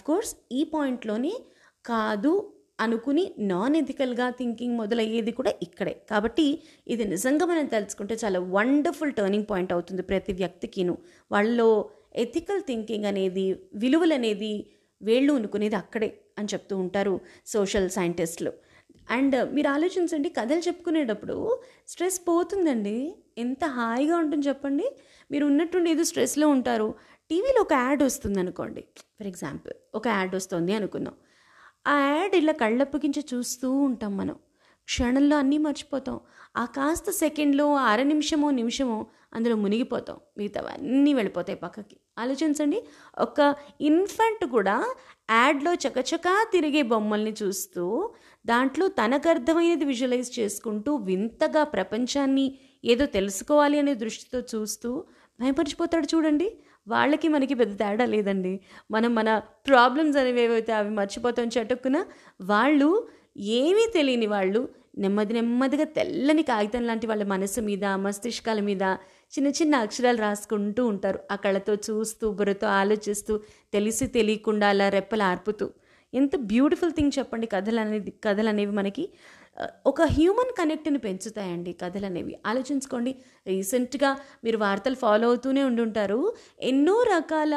కోర్స్ 0.06 0.36
ఈ 0.52 0.64
పాయింట్లోనే 0.64 1.34
కాదు 1.86 2.34
అనుకుని 2.80 3.24
నాన్ 3.40 3.76
ఎథికల్గా 3.76 4.30
థింకింగ్ 4.30 4.76
మొదలయ్యేది 4.78 5.32
కూడా 5.32 5.52
ఇక్కడే. 5.62 5.94
కాబట్టి 6.10 6.46
ఇది 6.88 7.04
నిజంగా 7.06 7.46
మనం 7.46 7.66
తెలుసుకుంటే 7.66 8.16
చాలా 8.24 8.40
వండర్ఫుల్ 8.40 9.12
టర్నింగ్ 9.12 9.46
పాయింట్ 9.50 9.74
అవుతుంది 9.74 10.02
ప్రతి 10.02 10.34
వ్యక్తికిను. 10.34 10.98
వాళ్ళలో 11.32 11.90
ఎథికల్ 12.16 12.62
థింకింగ్ 12.62 13.06
అనేది 13.06 13.46
విలువలు 13.76 14.14
అనేది 14.14 14.54
వేళ్ళు 15.04 15.34
ఉనుకునేది 15.34 15.76
అక్కడే 15.76 16.20
అని 16.38 16.48
చెప్తూ 16.54 16.78
ఉంటారు 16.78 17.20
సోషల్ 17.46 17.90
సైంటిస్టులు. 17.90 18.54
అండ్ 19.12 19.54
మీరు 19.54 19.68
ఆలోచించండి 19.68 20.30
కథలు 20.30 20.60
చెప్పుకునేటప్పుడు 20.60 21.62
స్ట్రెస్ 21.88 22.22
పోతుందండి. 22.28 23.16
ఎంత 23.38 23.66
హాయిగా 23.66 24.18
ఉంటుంది 24.18 24.48
చెప్పండి. 24.48 24.96
మీరు 25.32 25.46
ఉన్నట్టుండి 25.46 25.92
ఏదో 25.92 26.04
స్ట్రెస్లో 26.04 26.48
ఉంటారు. 26.48 26.96
టీవీలో 27.30 27.62
ఒక 27.62 27.74
యాడ్ 27.74 28.04
వస్తుంది 28.04 28.40
అనుకోండి 28.40 28.82
ఫర్ 29.20 29.28
ఎగ్జాంపుల్ 29.28 29.74
ఒక 29.96 30.08
యాడ్ 30.08 30.36
వస్తుంది 30.36 30.74
అనుకుందాం. 30.74 31.14
ఆ 31.88 32.00
యాడ్ 32.00 32.36
ఇలా 32.36 32.54
కళ్ళప్పగించి 32.54 33.26
చూస్తూ 33.34 33.72
ఉంటాం 33.72 34.18
మనం. 34.18 34.36
క్షణంలో 34.86 35.38
అన్నీ 35.38 35.58
మర్చిపోతాం. 35.58 36.20
ఆ 36.58 36.66
కాస్త 36.66 37.12
సెకండ్లో 37.12 37.76
అర 37.76 38.04
నిమిషమో 38.04 38.52
నిమిషమో 38.52 39.06
అందులో 39.34 39.56
మునిగిపోతాం. 39.56 40.18
మిగతావన్నీ 40.38 41.14
వెళ్ళిపోతాయి 41.14 41.58
పక్కకి. 41.58 41.98
ఆలోచించండి 42.20 42.84
ఒక 43.20 43.56
ఇన్ఫెంట్ 43.82 44.52
కూడా 44.52 44.76
యాడ్లో 45.32 45.74
చకచకా 45.74 46.50
తిరిగే 46.54 46.82
బొమ్మల్ని 46.82 47.34
చూస్తూ 47.44 48.14
దాంట్లో 48.46 48.88
తనకు 48.88 49.30
అర్థమైనది 49.30 49.86
విజువలైజ్ 49.86 50.40
చేసుకుంటూ 50.40 50.96
వింతగా 50.96 51.64
ప్రపంచాన్ని 51.64 52.58
ఏదో 52.86 53.06
తెలుసుకోవాలి 53.06 53.80
అనే 53.80 53.94
దృష్టితో 53.94 54.40
చూస్తూ 54.40 55.04
భయపరిచిపోతాడు 55.42 56.16
చూడండి. 56.16 56.58
వాళ్ళకి 56.88 57.28
మనకి 57.28 57.54
పెద్ద 57.54 57.80
తేడా 57.80 58.06
లేదండి. 58.06 58.60
మనం 58.92 59.16
మన 59.16 59.42
ప్రాబ్లమ్స్ 59.68 60.18
అనేవి 60.18 60.42
ఏవైతే 60.42 60.74
అవి 60.74 60.90
మర్చిపోతాం 60.90 61.48
చటుక్కున 61.48 62.06
వాళ్ళు 62.42 63.08
ఏమీ 63.38 63.92
తెలియని 63.94 64.28
వాళ్ళు 64.28 64.70
నెమ్మది 64.98 65.34
నెమ్మదిగా 65.34 65.84
తెల్లని 65.84 66.44
కాగితం 66.44 66.84
లాంటి 66.84 67.08
వాళ్ళ 67.08 67.24
మనసు 67.24 67.62
మీద 67.62 67.86
మస్తిష్కాల 67.86 68.60
మీద 68.60 68.84
చిన్న 69.34 69.50
చిన్న 69.60 69.76
అక్షరాలు 69.86 70.18
రాసుకుంటూ 70.18 70.82
ఉంటారు. 70.86 71.20
ఆ 71.34 71.36
కళ్ళతో 71.44 71.74
చూస్తూ 71.88 72.26
బుర్రతో 72.40 72.68
ఆలోచిస్తూ 72.82 73.34
తెలిసి 73.76 74.06
తెలియకుండా 74.08 74.68
అలా 74.74 74.88
రెప్పలు 74.90 75.24
ఆర్పుతూ. 75.24 75.66
ఎంత 76.14 76.36
బ్యూటిఫుల్ 76.52 76.94
థింగ్ 76.98 77.14
చెప్పండి. 77.20 77.48
కథలు 77.54 77.80
అనేది 77.80 78.12
కథలు 78.26 78.50
అనేవి 78.50 78.74
మనకి 78.80 79.06
ఒక 79.86 80.02
హ్యూమన్ 80.18 80.52
కనెక్ట్ని 80.60 81.00
పెంచుతాయండి 81.00 81.72
కథలు 81.82 82.06
అనేవి 82.06 82.34
ఆలోచించుకోండి. 82.46 83.12
రీసెంట్గా 83.48 84.12
మీరు 84.44 84.58
వార్తలు 84.58 84.98
ఫాలో 85.04 85.28
అవుతూనే 85.28 85.64
ఉండుంటారు. 85.64 86.20
ఎన్నో 86.62 86.96
రకాల 87.14 87.54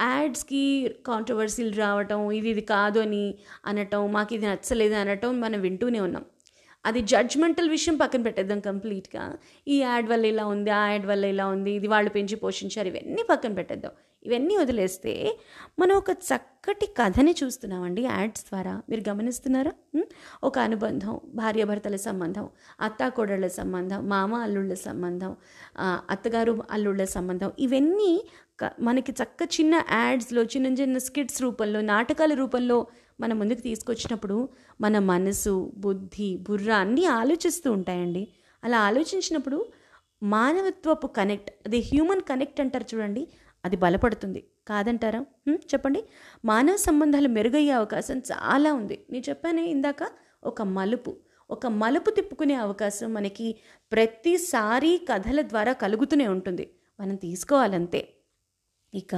యాడ్స్కి 0.00 0.64
కాంట్రవర్సీలు 1.06 1.74
రావటం 1.76 2.20
ఇది 2.40 2.50
ఇది 2.54 2.64
కాదు 2.74 3.00
అని 3.00 3.24
అనటం 3.66 4.04
మాకు 4.12 4.34
ఇది 4.34 4.46
నచ్చలేదు 4.46 4.94
అనటం 4.94 5.40
మనం 5.40 5.60
వింటూనే 5.60 6.00
ఉన్నాం. 6.00 6.24
అది 6.86 7.00
జడ్జ్మెంటల్ 7.00 7.70
విషయం 7.70 7.96
పక్కన 7.96 8.22
పెట్టేద్దాం 8.22 8.60
కంప్లీట్గా 8.60 9.36
ఈ 9.68 9.80
యాడ్ 9.80 10.08
వల్ల 10.08 10.24
ఇలా 10.24 10.46
ఉంది 10.46 10.70
ఆ 10.70 10.88
యాడ్ 10.88 11.06
వల్ల 11.06 11.24
ఇలా 11.24 11.46
ఉంది 11.46 11.70
ఇది 11.70 11.86
వాళ్ళు 11.86 12.10
పెంచి 12.10 12.36
పోషించారు 12.36 12.88
ఇవన్నీ 12.88 13.22
పక్కన 13.30 13.52
పెట్టేద్దాం. 13.52 13.92
ఇవన్నీ 14.22 14.56
వదిలేస్తే 14.56 15.38
మనం 15.78 15.96
ఒక 15.96 16.10
చక్కటి 16.10 16.86
కథని 16.86 17.34
చూస్తున్నామండి 17.44 18.02
యాడ్స్ 18.02 18.42
ద్వారా. 18.42 18.82
మీరు 18.90 19.10
గమనిస్తున్నారా? 19.10 20.02
ఒక 20.44 20.58
అనుబంధం 20.58 21.20
భార్యాభర్తల 21.34 21.96
సంబంధం 21.96 22.48
అత్త 22.80 23.08
కోడళ్ళ 23.08 23.46
సంబంధం 23.46 24.08
మామ 24.08 24.34
అల్లుళ్ళ 24.34 24.74
సంబంధం 24.74 25.36
అత్తగారు 25.80 26.62
అల్లుళ్ళ 26.70 27.04
సంబంధం. 27.04 27.52
ఇవన్నీ 27.58 28.24
క- 28.64 28.70
మనకి 28.80 29.12
చక్క 29.12 29.42
చిన్న 29.42 29.74
యాడ్స్లో 29.74 30.42
చిన్న 30.42 30.66
చిన్న 30.66 30.98
స్కిట్స్ 30.98 31.42
రూపంలో 31.42 31.80
నాటకాల 31.80 32.34
రూపంలో 32.34 32.86
మన 33.20 33.32
ముందుకు 33.32 33.60
తీసుకొచ్చినప్పుడు 33.60 34.48
మన 34.80 34.98
మనసు 34.98 35.72
బుద్ధి 35.76 36.36
బుర్ర 36.36 36.72
అన్నీ 36.72 37.04
ఆలోచిస్తూ 37.04 37.72
ఉంటాయండి. 37.72 38.28
అలా 38.64 38.78
ఆలోచించినప్పుడు 38.78 39.66
మానవత్వపు 40.22 41.06
కనెక్ట్ 41.06 41.50
అది 41.66 41.78
హ్యూమన్ 41.78 42.20
కనెక్ట్ 42.20 42.60
అంటారు 42.60 42.96
చూడండి 42.96 43.28
అది 43.64 43.76
బలపడుతుంది. 43.76 44.46
కాదంటారా? 44.68 45.20
చెప్పండి. 45.50 46.04
మానవ 46.44 46.76
సంబంధాలు 46.76 47.28
మెరుగయ్యే 47.28 47.72
అవకాశం 47.72 48.18
చాలా 48.18 48.72
ఉంది. 48.72 49.04
నేను 49.10 49.24
చెప్పానే 49.28 49.66
ఇందాక 49.66 50.08
ఒక 50.44 50.62
మలుపు. 50.62 51.16
ఒక 51.50 51.66
మలుపు 51.66 52.10
తిప్పుకునే 52.10 52.54
అవకాశం 52.54 53.14
మనకి 53.14 53.56
ప్రతిసారి 53.92 55.00
కథల 55.12 55.42
ద్వారా 55.42 55.72
కలుగుతూనే 55.72 56.28
ఉంటుంది. 56.28 56.70
మనం 57.00 57.14
తీసుకోవాలంతే. 57.14 58.08
ఇక 58.94 59.14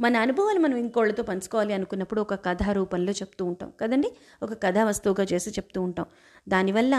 మన 0.00 0.16
అనుభవాలు 0.16 0.58
మనం 0.58 0.76
ఇంకోళ్ళతో 0.76 1.22
పంచుకోవాలి 1.22 1.72
అనుకున్నప్పుడు 1.74 2.20
ఒక 2.20 2.34
కథా 2.44 2.72
రూపంలో 2.72 3.12
చెప్తూ 3.12 3.44
ఉంటాం. 3.44 3.72
కదండి? 3.80 4.10
ఒక 4.42 4.52
కథా 4.62 4.84
వస్తువుగా 4.84 5.26
చేసి 5.32 5.50
చెప్తూ 5.50 5.82
ఉంటాం. 5.82 6.06
దానివల్ల 6.48 6.94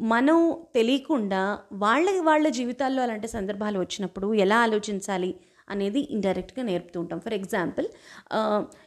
మనం 0.00 0.38
తెలియకుండా 0.74 1.58
వాళ్ళ 1.72 2.20
వాళ్ళ 2.20 2.48
జీవితాల్లో 2.48 3.02
అలాంటి 3.02 3.28
సందర్భాలు 3.28 3.78
వచ్చినప్పుడు 3.78 4.34
ఎలా 4.34 4.58
ఆలోచించాలి 4.58 5.30
అనేది 5.70 6.00
ఇండైరెక్ట్గా 6.10 6.64
నేర్పుతూ 6.64 7.00
ఉంటాం. 7.00 7.20
ఫర్ 7.20 7.34
ఎగ్జాంపుల్ 7.34 7.86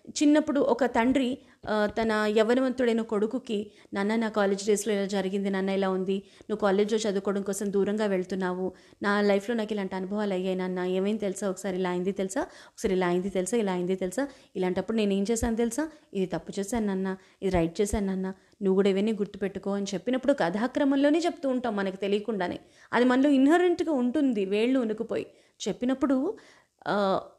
చిన్నప్పుడు 0.10 0.60
ఒక 0.60 0.86
తండ్రి 0.86 1.38
తన 1.68 2.12
యవనవంతుడైన 2.38 3.02
కొడుకుకి 3.02 3.72
నాన్న 3.94 4.16
నా 4.16 4.30
కాలేజ్ 4.30 4.66
డేస్లో 4.68 4.94
ఇలా 4.94 5.06
జరిగింది 5.06 5.50
నాన్న 5.50 5.70
ఇలా 5.70 5.90
ఉంది. 5.90 6.24
నువ్వు 6.50 6.62
కాలేజ్లో 6.62 7.00
చదువుకోవడం 7.06 7.42
కోసం 7.42 7.74
దూరంగా 7.74 8.06
వెళ్తున్నావు. 8.06 8.72
నా 9.04 9.22
లైఫ్లో 9.22 9.56
నాకు 9.56 9.74
ఇలాంటి 9.74 9.96
అనుభవాలు 9.96 10.34
అయ్యాయి 10.34 10.58
నాన్న. 10.58 10.80
ఏమైంది 10.80 11.22
తెలుసా? 11.22 11.50
ఒకసారి 11.50 11.78
ఇలా 11.78 11.90
అయింది 11.90 12.12
తెలుసా? 12.12 12.42
ఒకసారి 12.42 12.94
ఇలా 12.94 13.08
అయింది 13.08 13.30
తెలుసా? 13.30 13.58
ఇలా 13.58 13.74
అయింది 13.74 13.96
తెలుసా? 13.96 14.28
ఇలాంటప్పుడు 14.56 14.98
నేను 14.98 15.14
ఏం 15.14 15.26
చేశాను 15.32 15.56
తెలుసా? 15.56 15.90
ఇది 16.14 16.26
తప్పు 16.26 16.54
చేశాను 16.60 16.86
నాన్న. 16.86 17.18
ఇది 17.42 17.52
రైట్ 17.52 17.82
చేశాను 17.82 18.06
నాన్న. 18.06 18.28
నువ్వు 18.62 18.76
కూడా 18.76 18.90
ఇవన్నీ 18.90 19.14
గుర్తుపెట్టుకో 19.14 19.72
అని 19.72 19.86
చెప్పినప్పుడు 19.94 20.34
కథాక్రమంలోనే 20.34 21.20
చెప్తూ 21.20 21.50
ఉంటాం 21.50 21.76
మనకు 21.76 21.96
తెలియకుండానే. 21.96 22.60
అది 22.94 23.06
మనలో 23.06 23.30
ఇన్హరెంట్గా 23.30 23.92
ఉంటుంది 23.92 24.46
వేళ్ళు 24.46 24.80
ఉనుకుపోయి 24.80 25.28
చెప్పినప్పుడు 25.68 26.38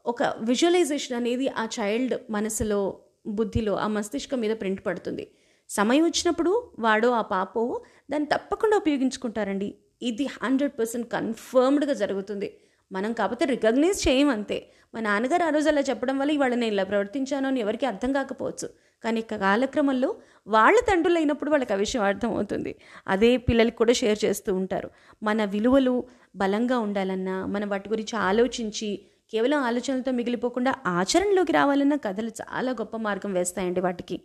ఒక 0.05 0.23
విజువలైజేషన్ 0.23 1.17
అనేది 1.17 1.47
ఆ 1.47 1.67
చైల్డ్ 1.79 2.15
మనసులో 2.29 2.99
బుద్ధిలో 3.25 3.75
ఆ 3.75 3.87
మస్తిష్కం 3.87 4.39
మీద 4.39 4.51
ప్రింట్ 4.51 4.85
పడుతుంది. 4.85 5.31
సమయం 5.69 6.03
వచ్చినప్పుడు 6.03 6.71
వాడో 6.79 7.09
ఆ 7.11 7.21
పాపో 7.21 7.81
దాన్ని 8.11 8.29
తప్పకుండా 8.33 8.77
ఉపయోగించుకుంటారండి. 8.77 9.75
ఇది 10.01 10.25
హండ్రెడ్ 10.25 10.79
పర్సెంట్ 10.79 11.11
కన్ఫర్మ్డ్గా 11.11 11.93
జరుగుతుంది. 11.93 12.57
మనం 12.91 13.13
కాకపోతే 13.13 13.45
రికగ్నైజ్ 13.45 14.07
చేయం 14.07 14.29
అంతే. 14.29 14.71
మా 14.93 14.99
నాన్నగారు 14.99 15.43
ఆ 15.43 15.49
రోజు 15.49 15.67
అలా 15.69 15.81
చెప్పడం 15.81 16.17
వల్ల 16.17 16.31
ఇవాళ 16.31 16.53
నేను 16.53 16.73
ఇలా 16.73 16.83
ప్రవర్తించాను 16.83 17.47
అని 17.47 17.59
ఎవరికి 17.59 17.85
అర్థం 17.85 18.13
కాకపోవచ్చు. 18.13 18.69
కానీ 19.03 19.21
కాలక్రమంలో 19.21 20.15
వాళ్ళ 20.47 20.79
తండ్రులు 20.79 21.17
అయినప్పుడు 21.17 21.49
వాళ్ళకి 21.49 21.73
ఆ 21.73 21.75
విషయం 21.75 22.03
అర్థమవుతుంది. 22.03 22.75
అదే 23.07 23.37
పిల్లలకి 23.37 23.75
కూడా 23.75 23.93
షేర్ 23.93 24.19
చేస్తూ 24.25 24.55
ఉంటారు. 24.55 24.89
మన 25.23 25.45
విలువలు 25.45 26.03
బలంగా 26.35 26.79
ఉండాలన్నా 26.79 27.45
మనం 27.45 27.69
వాటి 27.69 27.89
గురించి 27.89 28.19
ఆలోచించి 28.19 29.05
కేవలం 29.33 29.59
ఆలోచనలతో 29.59 30.11
మిగిలిపోకుండా 30.11 30.71
ఆచరణలోకి 30.99 31.53
రావాలన్న 31.53 31.95
కథలు 31.95 32.31
చాలా 32.41 32.71
గొప్ప 32.71 32.95
మార్గం 32.97 33.33
వేస్తాయండి 33.33 33.81
వాటికి. 33.81 34.17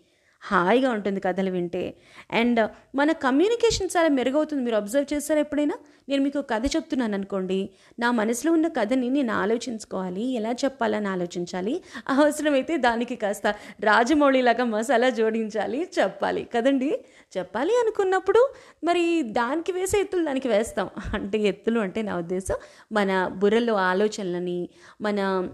హాయిగా 0.47 0.91
ఉంటుంది 0.91 1.21
కథలు 1.21 1.51
వింటే. 1.51 1.95
అండ్ 2.33 2.71
మన 2.95 3.13
కమ్యూనికేషన్ 3.13 3.89
చాలా 3.97 4.09
మెరుగవుతుంది. 4.09 4.63
మీరు 4.63 4.77
అబ్జర్వ్ 4.77 5.15
చేస్తారా 5.15 5.41
ఎప్పుడైనా? 5.41 5.75
నేను 6.09 6.23
మీకు 6.23 6.43
కథ 6.43 6.63
చెప్తున్నాను 6.77 7.15
అనుకోండి. 7.15 7.71
నా 7.99 8.11
మనసులో 8.11 8.53
ఉన్న 8.53 8.69
కథని 8.69 9.11
నేను 9.11 9.33
ఆలోచించుకోవాలి. 9.33 10.33
ఎలా 10.33 10.53
చెప్పాలని 10.53 11.09
ఆలోచించాలి? 11.09 11.83
అవసరమైతే 12.09 12.77
దానికి 12.77 13.17
కాస్త 13.17 13.47
రాజమౌళిలాగా 13.81 14.65
మసాలా 14.65 15.09
జోడించాలి 15.09 15.89
చెప్పాలి. 15.99 16.49
కదండి? 16.55 16.99
చెప్పాలి 17.39 17.71
అనుకున్నప్పుడు 17.71 18.49
మరి 18.85 19.23
దానికి 19.23 19.73
వేసే 19.73 20.01
ఎత్తులు 20.01 20.25
దానికి 20.25 20.49
వేస్తాం. 20.49 20.91
అంటే 21.15 21.39
ఎత్తులు 21.39 21.81
అంటే 21.81 22.03
నా 22.03 22.19
ఉద్దేశం 22.19 22.55
మన 22.93 23.27
బుర్రలో 23.27 23.75
ఆలోచనలని 23.75 24.69
మన 25.01 25.49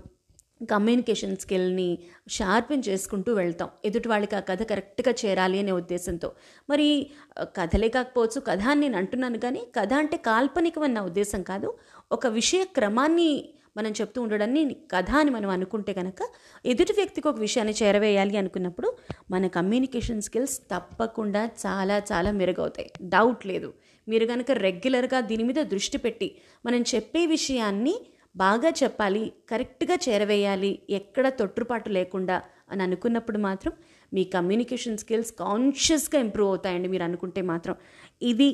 కమ్యూనికేషన్ 0.70 1.36
స్కిల్ని 1.36 1.98
షార్పెన్ 2.28 2.82
చేసుకుంటూ 2.88 3.34
వెళ్తాం. 3.34 3.68
ఎదుటి 3.84 4.08
వాళ్ళకి 4.08 4.36
ఆ 4.36 4.40
కథ 4.40 4.62
కరెక్ట్గా 4.62 5.14
చేరాలి 5.24 5.58
అనే 5.58 5.72
ఉద్దేశంతో. 5.72 6.32
మరి 6.70 7.10
కథలే 7.42 7.88
కాకపోవచ్చు 7.88 8.40
కథ 8.40 8.60
అని 8.60 8.80
నేను 8.80 8.96
అంటున్నాను 8.98 9.38
కానీ 9.38 9.62
కథ 9.80 9.92
అంటే 9.92 10.16
కాల్పనికమన్న 10.16 11.00
ఉద్దేశం 11.00 11.42
కాదు. 11.42 11.74
ఒక 12.12 12.26
విషయ 12.26 12.64
క్రమాన్ని 12.64 13.48
మనం 13.76 13.90
చెప్తూ 13.90 14.22
ఉండడాన్ని 14.22 14.76
కథ 14.90 15.10
అని 15.10 15.30
మనం 15.30 15.50
అనుకుంటే 15.50 15.92
కనుక 15.92 16.28
ఎదుటి 16.66 16.92
వ్యక్తికి 16.92 17.28
ఒక 17.28 17.38
విషయాన్ని 17.38 17.74
చేరవేయాలి 17.82 18.36
అనుకున్నప్పుడు 18.36 18.96
మన 19.30 19.46
కమ్యూనికేషన్ 19.46 20.22
స్కిల్స్ 20.22 20.58
తప్పకుండా 20.58 21.50
చాలా 21.66 22.02
చాలా 22.12 22.30
మెరుగవుతాయి. 22.30 22.90
డౌట్ 23.02 23.46
లేదు. 23.46 23.74
మీరు 24.08 24.26
కనుక 24.26 24.50
రెగ్యులర్గా 24.50 25.20
దీని 25.20 25.42
మీద 25.42 25.54
దృష్టి 25.54 25.98
పెట్టి 25.98 26.36
మనం 26.66 26.84
చెప్పే 26.94 27.26
విషయాన్ని 27.26 28.00
బాగా 28.36 28.70
చెప్పాలి 28.82 29.32
కరెక్ట్గా 29.50 29.96
చేరవేయాలి 30.08 30.82
ఎక్కడ 30.90 31.28
తొట్టుపాటు 31.28 31.88
లేకుండా 31.90 32.36
అని 32.70 32.82
అనుకున్నప్పుడు 32.82 33.38
మాత్రం 33.38 33.72
మీ 34.12 34.24
కమ్యూనికేషన్ 34.24 34.98
స్కిల్స్ 34.98 35.32
కాన్షియస్గా 35.32 36.20
ఇంప్రూవ్ 36.20 36.48
అవుతాయండి 36.48 36.88
మీరు 36.88 37.04
అనుకుంటే 37.04 37.42
మాత్రం. 37.42 37.74
ఇది 38.22 38.48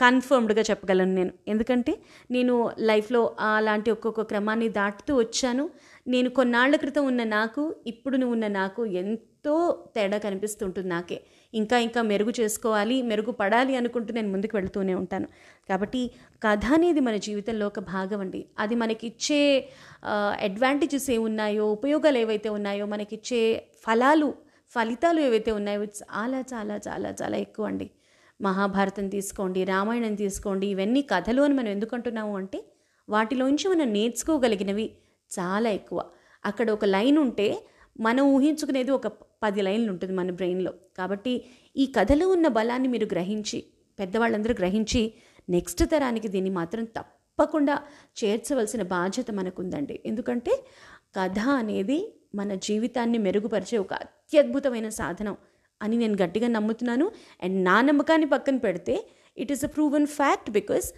కన్ఫర్మ్డ్గా 0.00 0.62
చెప్పగలను 0.70 1.12
నేను. 1.18 1.32
ఎందుకంటే 1.52 1.92
నేను 2.36 2.54
లైఫ్లో 2.90 3.22
అలాంటి 3.48 3.88
ఒక్కొక్క 3.96 4.22
క్రమాన్ని 4.30 4.68
దాటుతూ 4.78 5.12
వచ్చాను. 5.22 5.64
నేను 6.06 6.28
కొన్నాళ్ళ 6.38 6.74
క్రితం 6.82 7.04
ఉన్న 7.10 7.22
నాకు 7.38 7.62
ఇప్పుడు 7.92 8.16
ఉన్న 8.34 8.46
నాకు 8.60 8.82
ఎంతో 9.02 9.54
తేడా 9.96 10.18
కనిపిస్తుంటుంది 10.26 10.88
నాకే. 10.94 11.18
ఇంకా 11.54 11.76
ఇంకా 11.86 12.00
మెరుగు 12.10 12.32
చేసుకోవాలి 12.40 12.96
మెరుగుపడాలి 13.10 13.74
అనుకుంటూ 13.80 14.10
నేను 14.18 14.30
ముందుకు 14.34 14.54
వెళుతూనే 14.58 14.94
ఉంటాను. 15.02 15.28
కాబట్టి 15.70 16.02
కథ 16.44 16.66
అనేది 16.76 17.00
మన 17.08 17.16
జీవితంలో 17.26 17.66
ఒక 17.72 17.80
భాగం 17.94 18.20
అండి. 18.24 18.42
అది 18.58 18.74
మనకిచ్చే 18.82 19.42
అడ్వాంటేజెస్ 20.48 21.08
ఏమున్నాయో 21.16 21.64
ఉపయోగాలు 21.78 22.20
ఏవైతే 22.24 22.50
ఉన్నాయో 22.58 22.86
మనకిచ్చే 22.94 23.42
ఫలాలు 23.86 24.30
ఫలితాలు 24.74 25.20
ఏవైతే 25.28 25.50
ఉన్నాయో 25.60 25.84
చాలా 26.00 26.40
చాలా 26.52 26.74
చాలా 26.86 27.08
చాలా 27.20 27.36
ఎక్కువ 27.46 27.70
అండి. 27.70 27.86
మహాభారతం 28.40 29.08
తీసుకోండి 29.08 29.64
రామాయణం 29.64 30.14
తీసుకోండి 30.14 30.66
ఇవన్నీ 30.66 31.02
కథలు 31.02 31.42
అని 31.42 31.54
మనం 31.54 31.68
ఎందుకంటున్నాము 31.68 32.36
అంటే 32.36 32.64
వాటిలోంచి 33.08 33.68
మనం 33.68 33.92
నేర్చుకోగలిగినవి 33.92 34.86
చాలా 35.38 35.70
ఎక్కువ. 35.70 36.04
అక్కడ 36.44 36.70
ఒక 36.70 36.84
లైన్ 36.84 37.18
ఉంటే 37.18 37.66
మనం 38.00 38.24
ఊహించుకునేది 38.34 38.90
ఒక 38.90 39.06
పది 39.42 39.62
లైన్లు 39.62 39.90
ఉంటుంది 39.90 40.14
మన 40.14 40.30
బ్రెయిన్లో. 40.30 40.72
కాబట్టి 40.98 41.44
ఈ 41.76 41.86
కథలో 41.86 42.28
ఉన్న 42.28 42.48
బలాన్ని 42.48 42.88
మీరు 42.88 43.04
గ్రహించి 43.04 43.64
పెద్దవాళ్ళందరూ 43.98 44.54
గ్రహించి 44.58 45.14
నెక్స్ట్ 45.48 45.90
తరానికి 45.90 46.28
దీన్ని 46.28 46.50
మాత్రం 46.50 46.84
తప్పకుండా 46.84 47.82
చేర్చవలసిన 48.24 48.82
బాధ్యత 48.82 49.30
మనకుందండి. 49.30 50.00
ఎందుకంటే 50.06 50.64
కథ 51.14 51.38
అనేది 51.38 52.14
మన 52.34 52.54
జీవితాన్ని 52.54 53.18
మెరుగుపరిచే 53.18 53.78
ఒక 53.78 53.92
అత్యద్భుతమైన 53.92 54.88
సాధనం. 54.88 55.36
అని 55.82 55.96
నేను 56.02 56.16
గట్టిగా 56.22 56.48
నమ్ముతున్నాను. 56.56 57.06
అండ్ 57.44 57.56
నా 57.68 57.76
నమ్మకాన్ని 57.88 58.28
పక్కన 58.34 58.56
పెడితే 58.66 58.96
it 59.36 59.52
is 59.54 59.64
a 59.68 59.70
proven 59.76 60.08
fact 60.18 60.50
because 60.58 60.88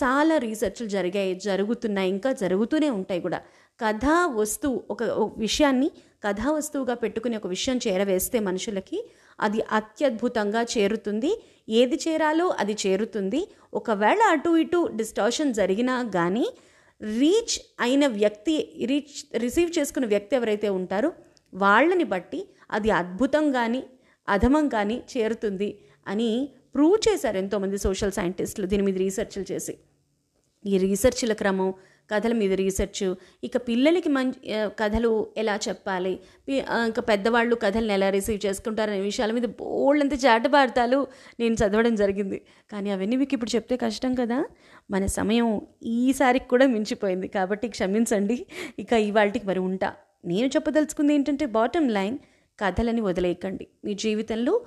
చాలా 0.00 0.34
రీసెర్చ్లు 0.44 0.86
జరిగాయి 0.88 1.32
జరుగుతున్నాయి 1.48 2.08
ఇంకా 2.14 2.30
జరుగుతూనే 2.42 2.88
ఉంటాయి 2.98 3.20
కూడా. 3.26 3.38
కథా 3.80 4.16
వస్తువు 4.40 4.78
ఒక 4.90 5.02
విషయాన్ని 5.44 5.88
కథా 6.24 6.48
వస్తువుగా 6.52 6.94
పెట్టుకుని 6.94 7.34
ఒక 7.40 7.46
విషయం 7.46 7.76
చేరవేస్తే 7.86 8.38
మనుషులకి 8.48 8.98
అది 9.40 9.60
అత్యద్భుతంగా 9.72 10.62
చేరుతుంది. 10.74 11.30
ఏది 11.80 11.96
చేరాలో 12.04 12.46
అది 12.62 12.74
చేరుతుంది. 12.84 13.40
ఒకవేళ 13.74 14.20
అటు 14.34 14.50
ఇటు 14.62 14.80
డిస్టార్షన్ 15.00 15.52
జరిగినా 15.60 15.96
కానీ 16.16 16.46
రీచ్ 17.00 17.56
అయిన 17.80 18.04
వ్యక్తి 18.20 18.56
రీచ్ 18.90 19.14
రిసీవ్ 19.42 19.70
చేసుకున్న 19.78 20.06
వ్యక్తి 20.06 20.34
ఎవరైతే 20.36 20.68
ఉంటారో 20.78 21.10
వాళ్ళని 21.52 22.06
బట్టి 22.12 22.40
అది 22.70 22.90
అద్భుతం 23.00 23.44
కానీ 23.52 23.80
అధమం 24.30 24.68
కానీ 24.68 25.02
చేరుతుంది 25.12 25.70
అని 26.08 26.30
ప్రూవ్ 26.74 26.98
చేశారు 27.08 27.36
ఎంతోమంది 27.36 27.78
సోషల్ 27.78 28.12
సైంటిస్టులు. 28.12 28.66
దీని 28.66 28.82
మీద 28.82 28.96
రీసెర్చ్లు 28.96 29.44
చేసి. 29.52 29.74
ఈ 30.66 30.78
రీసెర్చ్ల 30.78 31.32
క్రమం 31.32 31.74
కథల 32.10 32.32
మీద 32.32 32.52
రీసెర్చ్ 32.52 33.14
ఇక 33.44 33.56
పిల్లలకి 33.56 34.08
మంచి 34.08 34.38
కథలు 34.80 35.10
ఎలా 35.36 35.54
చెప్పాలి? 35.68 36.12
ఇంకా 36.88 37.02
పెద్దవాళ్ళు 37.02 37.54
కథలను 37.54 37.92
ఎలా 37.92 38.08
రిసీవ్ 38.10 38.46
చేసుకుంటారనే 38.46 39.00
విషయాల 39.00 39.32
మీద 39.32 39.46
బోల్డంత 39.60 40.14
చాటబారుతాలు 40.24 40.98
నేను 41.40 41.54
చదవడం 41.54 41.94
జరిగింది. 41.94 42.38
కానీ 42.72 42.90
అవన్నీ 42.90 43.16
మీకు 43.16 43.34
ఇప్పుడు 43.34 43.52
చెప్తే 43.56 43.76
కష్టం 43.76 44.14
కదా? 44.14 44.38
మన 44.90 45.06
సమయం 45.18 45.60
ఈసారికి 45.84 46.48
కూడా 46.48 46.66
మించిపోయింది. 46.66 47.28
కాబట్టి 47.28 47.68
క్షమించండి. 47.68 48.46
ఇక 48.78 48.92
ఇవాళకి 48.92 49.46
మరి 49.46 49.58
ఉంటా. 49.68 49.90
నేను 50.24 50.48
చెప్పదలుచుకుంది 50.48 51.14
ఏంటంటే 51.14 51.46
బాటమ్ 51.46 51.90
లైన్ 51.90 52.18
కథలని 52.64 53.00
వదిలేయకండి. 53.00 53.68
మీ 53.84 53.94
జీవితంలో 53.94 54.66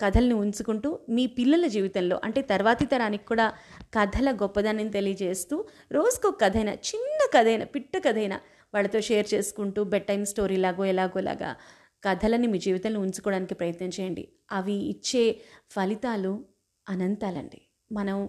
కథల్ని 0.00 0.34
ఉంచుకుంటూ 0.34 0.98
మీ 1.08 1.26
పిల్లల 1.26 1.66
జీవితంలో 1.66 2.20
అంటే 2.24 2.42
తర్వాతి 2.42 2.86
తరానికి 2.86 3.24
కూడా 3.24 3.52
కథల 3.94 4.36
గొప్పదాన్ని 4.42 4.90
తెలియజేస్తూ 4.90 5.64
రోజుకో 5.92 6.30
కథైనా 6.30 6.72
చిన్న 6.72 7.28
కథైనా 7.38 7.64
పిట్ట 7.64 7.92
కథైనా 8.08 8.40
వాళ్ళతో 8.74 9.00
షేర్ 9.00 9.26
చేసుకుంటూ 9.34 9.84
బెడ్ 9.84 10.06
టైం 10.06 10.24
స్టోరీ 10.24 10.56
లాగో 10.56 10.84
ఎలాగోలాగా 10.84 11.56
కథలని 12.04 12.46
మీ 12.46 12.58
జీవితంలో 12.58 13.00
ఉంచుకోవడానికి 13.00 13.54
ప్రయత్నం 13.54 13.88
చేయండి. 13.88 14.28
అవి 14.52 14.74
ఇచ్చే 14.74 15.40
ఫలితాలు 15.70 16.44
అనంతాలండి. 16.88 17.60
మనం 17.92 18.28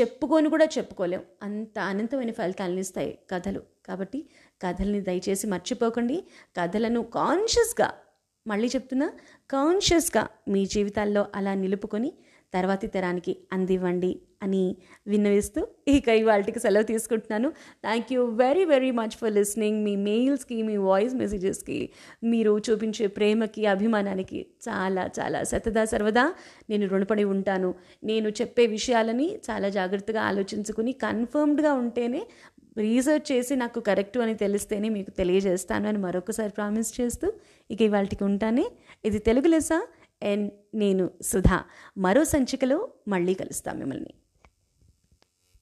చెప్పుకొని 0.00 0.48
కూడా 0.50 0.64
చెప్పుకోలేం. 0.64 1.22
అంత 1.42 1.78
అనంతమైన 1.78 2.32
ఫలితాలను 2.32 2.80
ఇస్తాయి 2.80 3.18
కథలు. 3.30 3.62
కాబట్టి 3.86 4.28
కథల్ని 4.62 5.00
దయచేసి 5.00 5.46
మర్చిపోకండి. 5.46 6.24
కథలను 6.60 7.02
కాన్షియస్గా 7.02 7.92
మళ్ళీ 8.46 8.68
చెప్తున్నా 8.68 9.12
కాన్షియస్గా 9.50 10.28
మీ 10.48 10.66
జీవితాల్లో 10.66 11.26
అలా 11.34 11.54
నిలుపుకొని 11.54 12.12
తర్వాతి 12.54 12.86
తరానికి 12.86 13.36
అందివ్వండి 13.52 14.20
అని 14.42 14.76
విన్నవిస్తూ 15.06 15.66
ఇక 15.88 16.08
ఇవాళకి 16.08 16.60
సెలవు 16.60 16.82
తీసుకుంటున్నాను. 16.82 17.48
Thank 17.82 18.12
you 18.12 18.24
very 18.24 18.64
very 18.64 18.90
much 18.90 19.16
for 19.20 19.32
listening 19.32 19.84
మీ 19.84 19.96
మెయిల్స్కి 19.96 20.62
మీ 20.62 20.76
వాయిస్ 20.76 21.14
మెసేజెస్కి 21.14 21.90
మీరు 22.24 22.58
చూపించే 22.58 23.06
ప్రేమకి 23.06 23.66
అభిమానానికి 23.66 24.46
చాలా 24.68 25.10
చాలా 25.20 25.42
సతదా 25.42 25.84
సర్వదా. 25.84 26.34
నేను 26.70 26.88
రుణపడి 26.88 27.24
ఉంటాను. 27.24 27.74
నేను 28.04 28.28
చెప్పే 28.28 28.66
విషయాలని 28.66 29.38
చాలా 29.50 29.68
జాగ్రత్తగా 29.68 30.22
ఆలోచించుకుని 30.22 30.92
కన్ఫర్మ్డ్గా 30.92 31.72
ఉంటేనే 31.72 32.22
రీసెర్చ్ 32.78 33.32
చేసి 33.32 33.56
నాకు 33.56 33.80
కరెక్ట్ 33.80 34.18
అని 34.18 34.34
తెలిస్తేనే 34.34 34.88
మీకు 34.88 35.10
తెలియజేస్తాను 35.10 35.88
అని 35.88 35.98
మరొకసారి 35.98 36.52
ప్రామిస్ 36.52 37.00
చేస్తూ 37.00 37.32
ఇక 37.70 37.82
ఇవాళకి 37.82 38.24
ఉంటానే. 38.24 38.66
ఇది 39.04 39.18
తెలుగు 39.18 39.46
లెస 39.46 39.72
అండ్ 40.22 40.52
నేను 40.74 41.10
సుధా. 41.22 41.64
మరో 41.98 42.24
సంచికలో 42.24 42.88
మళ్ళీ 43.08 43.34
కలుస్తాను 43.34 43.78
మిమ్మల్ని. 43.78 44.14